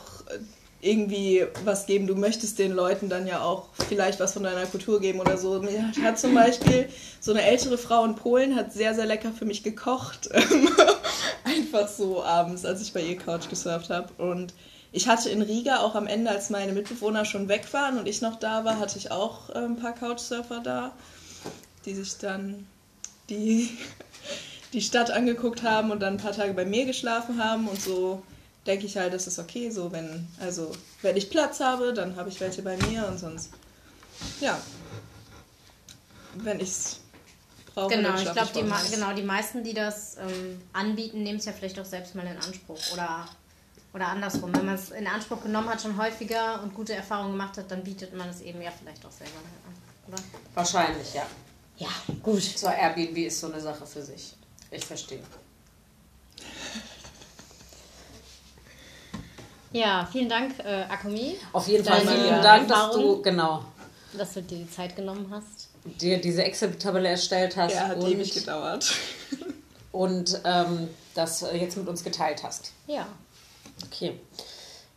irgendwie 0.82 1.46
was 1.64 1.86
geben, 1.86 2.08
du 2.08 2.16
möchtest 2.16 2.58
den 2.58 2.72
Leuten 2.72 3.08
dann 3.08 3.28
ja 3.28 3.44
auch 3.44 3.68
vielleicht 3.88 4.20
was 4.20 4.34
von 4.34 4.44
deiner 4.44 4.66
Kultur 4.66 5.00
geben 5.00 5.20
oder 5.20 5.38
so. 5.38 5.62
Mir 5.62 5.92
hat 6.02 6.20
zum 6.20 6.34
Beispiel 6.34 6.90
so 7.20 7.32
eine 7.32 7.44
ältere 7.44 7.78
Frau 7.78 8.04
in 8.04 8.16
Polen 8.16 8.56
hat 8.56 8.74
sehr, 8.74 8.96
sehr 8.96 9.06
lecker 9.06 9.32
für 9.32 9.46
mich 9.46 9.64
gekocht. 9.64 10.30
Einfach 11.44 11.88
so 11.88 12.24
abends, 12.24 12.66
als 12.66 12.82
ich 12.82 12.94
bei 12.94 13.02
ihr 13.02 13.18
Couch 13.18 13.48
gesurft 13.50 13.92
habe. 13.92 14.10
Und 14.18 14.54
ich 14.92 15.08
hatte 15.08 15.30
in 15.30 15.42
Riga 15.42 15.80
auch 15.82 15.96
am 15.96 16.08
Ende, 16.08 16.32
als 16.32 16.50
meine 16.50 16.74
Mitbewohner 16.74 17.26
schon 17.26 17.48
weg 17.48 17.72
waren 17.74 18.00
und 18.00 18.08
ich 18.08 18.22
noch 18.22 18.38
da 18.38 18.66
war, 18.66 18.80
hatte 18.80 18.98
ich 18.98 19.12
auch 19.12 19.50
äh, 19.52 19.60
ein 19.60 19.78
paar 19.78 19.94
Couchsurfer 19.94 20.62
da, 20.62 20.94
die 21.86 21.94
sich 21.94 22.18
dann 22.18 22.68
die, 23.30 23.70
die 24.74 24.82
Stadt 24.82 25.12
angeguckt 25.12 25.62
haben 25.62 25.92
und 25.92 26.00
dann 26.02 26.16
ein 26.16 26.22
paar 26.22 26.34
Tage 26.34 26.54
bei 26.54 26.66
mir 26.66 26.86
geschlafen 26.86 27.42
haben 27.42 27.68
und 27.68 27.80
so 27.80 28.24
denke 28.66 28.86
ich 28.86 28.98
halt, 28.98 29.14
das 29.14 29.28
ist 29.28 29.40
okay, 29.40 29.70
so 29.70 29.92
wenn, 29.92 30.28
also 30.40 30.72
wenn 31.02 31.18
ich 31.18 31.30
Platz 31.30 31.60
habe, 31.60 31.94
dann 31.94 32.16
habe 32.16 32.30
ich 32.30 32.40
welche 32.40 32.62
bei 32.62 32.78
mir 32.78 33.08
und 33.08 33.18
sonst, 33.20 33.50
ja, 34.40 34.60
wenn 36.36 36.60
ich 36.60 36.70
es 36.70 37.00
brauche, 37.74 37.96
Genau, 37.96 38.16
ich 38.16 38.32
glaube, 38.32 38.52
die, 38.54 38.64
ma- 38.64 38.82
genau, 38.90 39.14
die 39.14 39.24
meisten, 39.24 39.64
die 39.64 39.74
das 39.74 40.18
ähm, 40.18 40.62
anbieten, 40.74 41.24
nehmen 41.24 41.40
es 41.40 41.46
ja 41.46 41.54
vielleicht 41.54 41.80
auch 41.80 41.86
selbst 41.86 42.16
mal 42.16 42.26
in 42.26 42.38
Anspruch. 42.38 42.80
Oder, 42.94 43.28
oder 43.94 44.08
andersrum. 44.08 44.54
Wenn 44.54 44.66
man 44.66 44.76
es 44.76 44.92
in 44.92 45.08
Anspruch 45.08 45.42
genommen 45.42 45.70
hat, 45.70 45.82
schon 45.82 45.98
häufiger 45.98 46.62
und 46.62 46.74
gute 46.74 46.94
Erfahrungen 46.94 47.32
gemacht 47.32 47.58
hat, 47.58 47.70
dann 47.72 47.84
bietet 47.84 48.14
man 48.16 48.30
es 48.30 48.42
eben 48.42 48.62
ja 48.62 48.72
vielleicht 48.72 49.06
auch 49.06 49.12
selber 49.12 49.38
an. 49.38 50.14
Oder? 50.14 50.24
Wahrscheinlich, 50.54 51.14
ja. 51.14 51.26
Ja, 51.78 51.90
gut. 52.22 52.42
So 52.44 52.68
Airbnb 52.68 53.18
ist 53.18 53.40
so 53.40 53.52
eine 53.52 53.60
Sache 53.60 53.86
für 53.86 54.04
sich. 54.04 54.34
Ich 54.70 54.86
verstehe. 54.86 55.20
Ja, 59.74 60.08
vielen 60.12 60.28
Dank, 60.30 60.60
äh, 60.60 60.84
Akumi, 60.90 61.38
Auf 61.54 61.68
jeden 61.68 61.86
Fall 61.86 62.02
vielen 62.02 62.42
Dank, 62.42 62.68
dass 62.68 62.92
du, 62.92 63.22
genau, 63.22 63.64
dass 64.18 64.34
du 64.34 64.42
dir 64.44 64.58
die 64.60 64.70
Zeit 64.70 64.96
genommen 64.96 65.28
hast. 65.32 65.70
dir 66.00 66.20
diese 66.20 66.44
Excel-Tabelle 66.44 67.10
erstellt 67.10 67.56
hast 67.56 67.74
Ja, 67.76 67.88
hat 67.88 67.98
und, 67.98 68.12
ewig 68.12 68.34
gedauert. 68.34 68.92
und 69.92 70.42
ähm, 70.44 70.90
das 71.16 71.42
äh, 71.44 71.56
jetzt 71.58 71.78
mit 71.78 71.88
uns 71.88 72.04
geteilt 72.04 72.44
hast. 72.44 72.72
Ja. 72.88 73.08
Okay. 73.86 74.20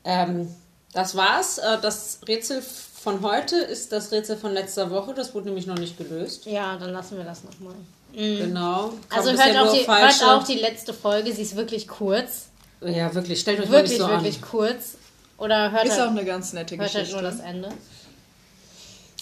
Ähm, 0.05 0.53
das 0.93 1.17
war's. 1.17 1.59
Äh, 1.59 1.79
Das 1.81 2.19
Rätsel 2.27 2.61
von 2.63 3.23
heute 3.23 3.57
ist 3.57 3.93
das 3.93 4.11
Rätsel 4.13 4.37
von 4.37 4.53
letzter 4.53 4.91
Woche. 4.91 5.15
Das 5.15 5.35
wurde 5.35 5.47
nämlich 5.47 5.67
noch 5.67 5.77
nicht 5.79 5.97
gelöst. 5.99 6.47
Ja, 6.47 6.77
dann 6.77 6.91
lassen 6.93 7.17
wir 7.17 7.25
das 7.25 7.45
nochmal. 7.45 7.75
Genau. 8.13 8.93
Kam 9.09 9.19
Also 9.19 9.31
bisher 9.33 9.55
hört 9.55 9.69
auch, 9.69 9.73
die, 9.73 9.85
falsche- 9.85 10.25
hört 10.27 10.43
auch 10.43 10.47
die 10.47 10.55
letzte 10.59 10.93
Folge, 10.95 11.33
sie 11.33 11.43
ist 11.43 11.57
wirklich 11.57 11.89
kurz. 11.89 12.47
Ja, 12.85 13.15
wirklich. 13.15 13.41
Stellt 13.41 13.61
euch 13.61 13.67
mal 13.67 13.73
Wirklich, 13.73 13.93
nicht 13.93 14.01
so 14.01 14.09
wirklich 14.09 14.37
an. 14.37 14.43
kurz. 14.43 14.97
Oder 15.39 15.71
hört, 15.73 15.85
Ist 15.87 15.95
auch 15.95 15.99
halt, 16.01 16.11
eine 16.11 16.25
ganz 16.25 16.53
nette 16.53 16.77
hört 16.77 16.95
halt 16.95 17.07
Geschichte. 17.07 17.21
nur 17.23 17.31
das 17.31 17.41
Ende. 17.41 17.69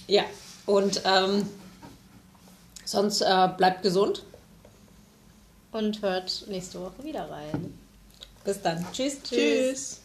Ja. 0.07 0.25
Und 0.67 1.03
ähm, 1.05 1.49
sonst 2.85 3.21
äh, 3.23 3.49
bleibt 3.57 3.83
gesund. 3.83 4.25
Und 5.73 6.03
hört 6.03 6.45
nächste 6.49 6.81
Woche 6.81 7.03
wieder 7.03 7.31
rein. 7.31 7.79
Bis 8.45 8.61
dann. 8.61 8.85
Tschüss. 8.93 9.23
Tschüss. 9.23 10.01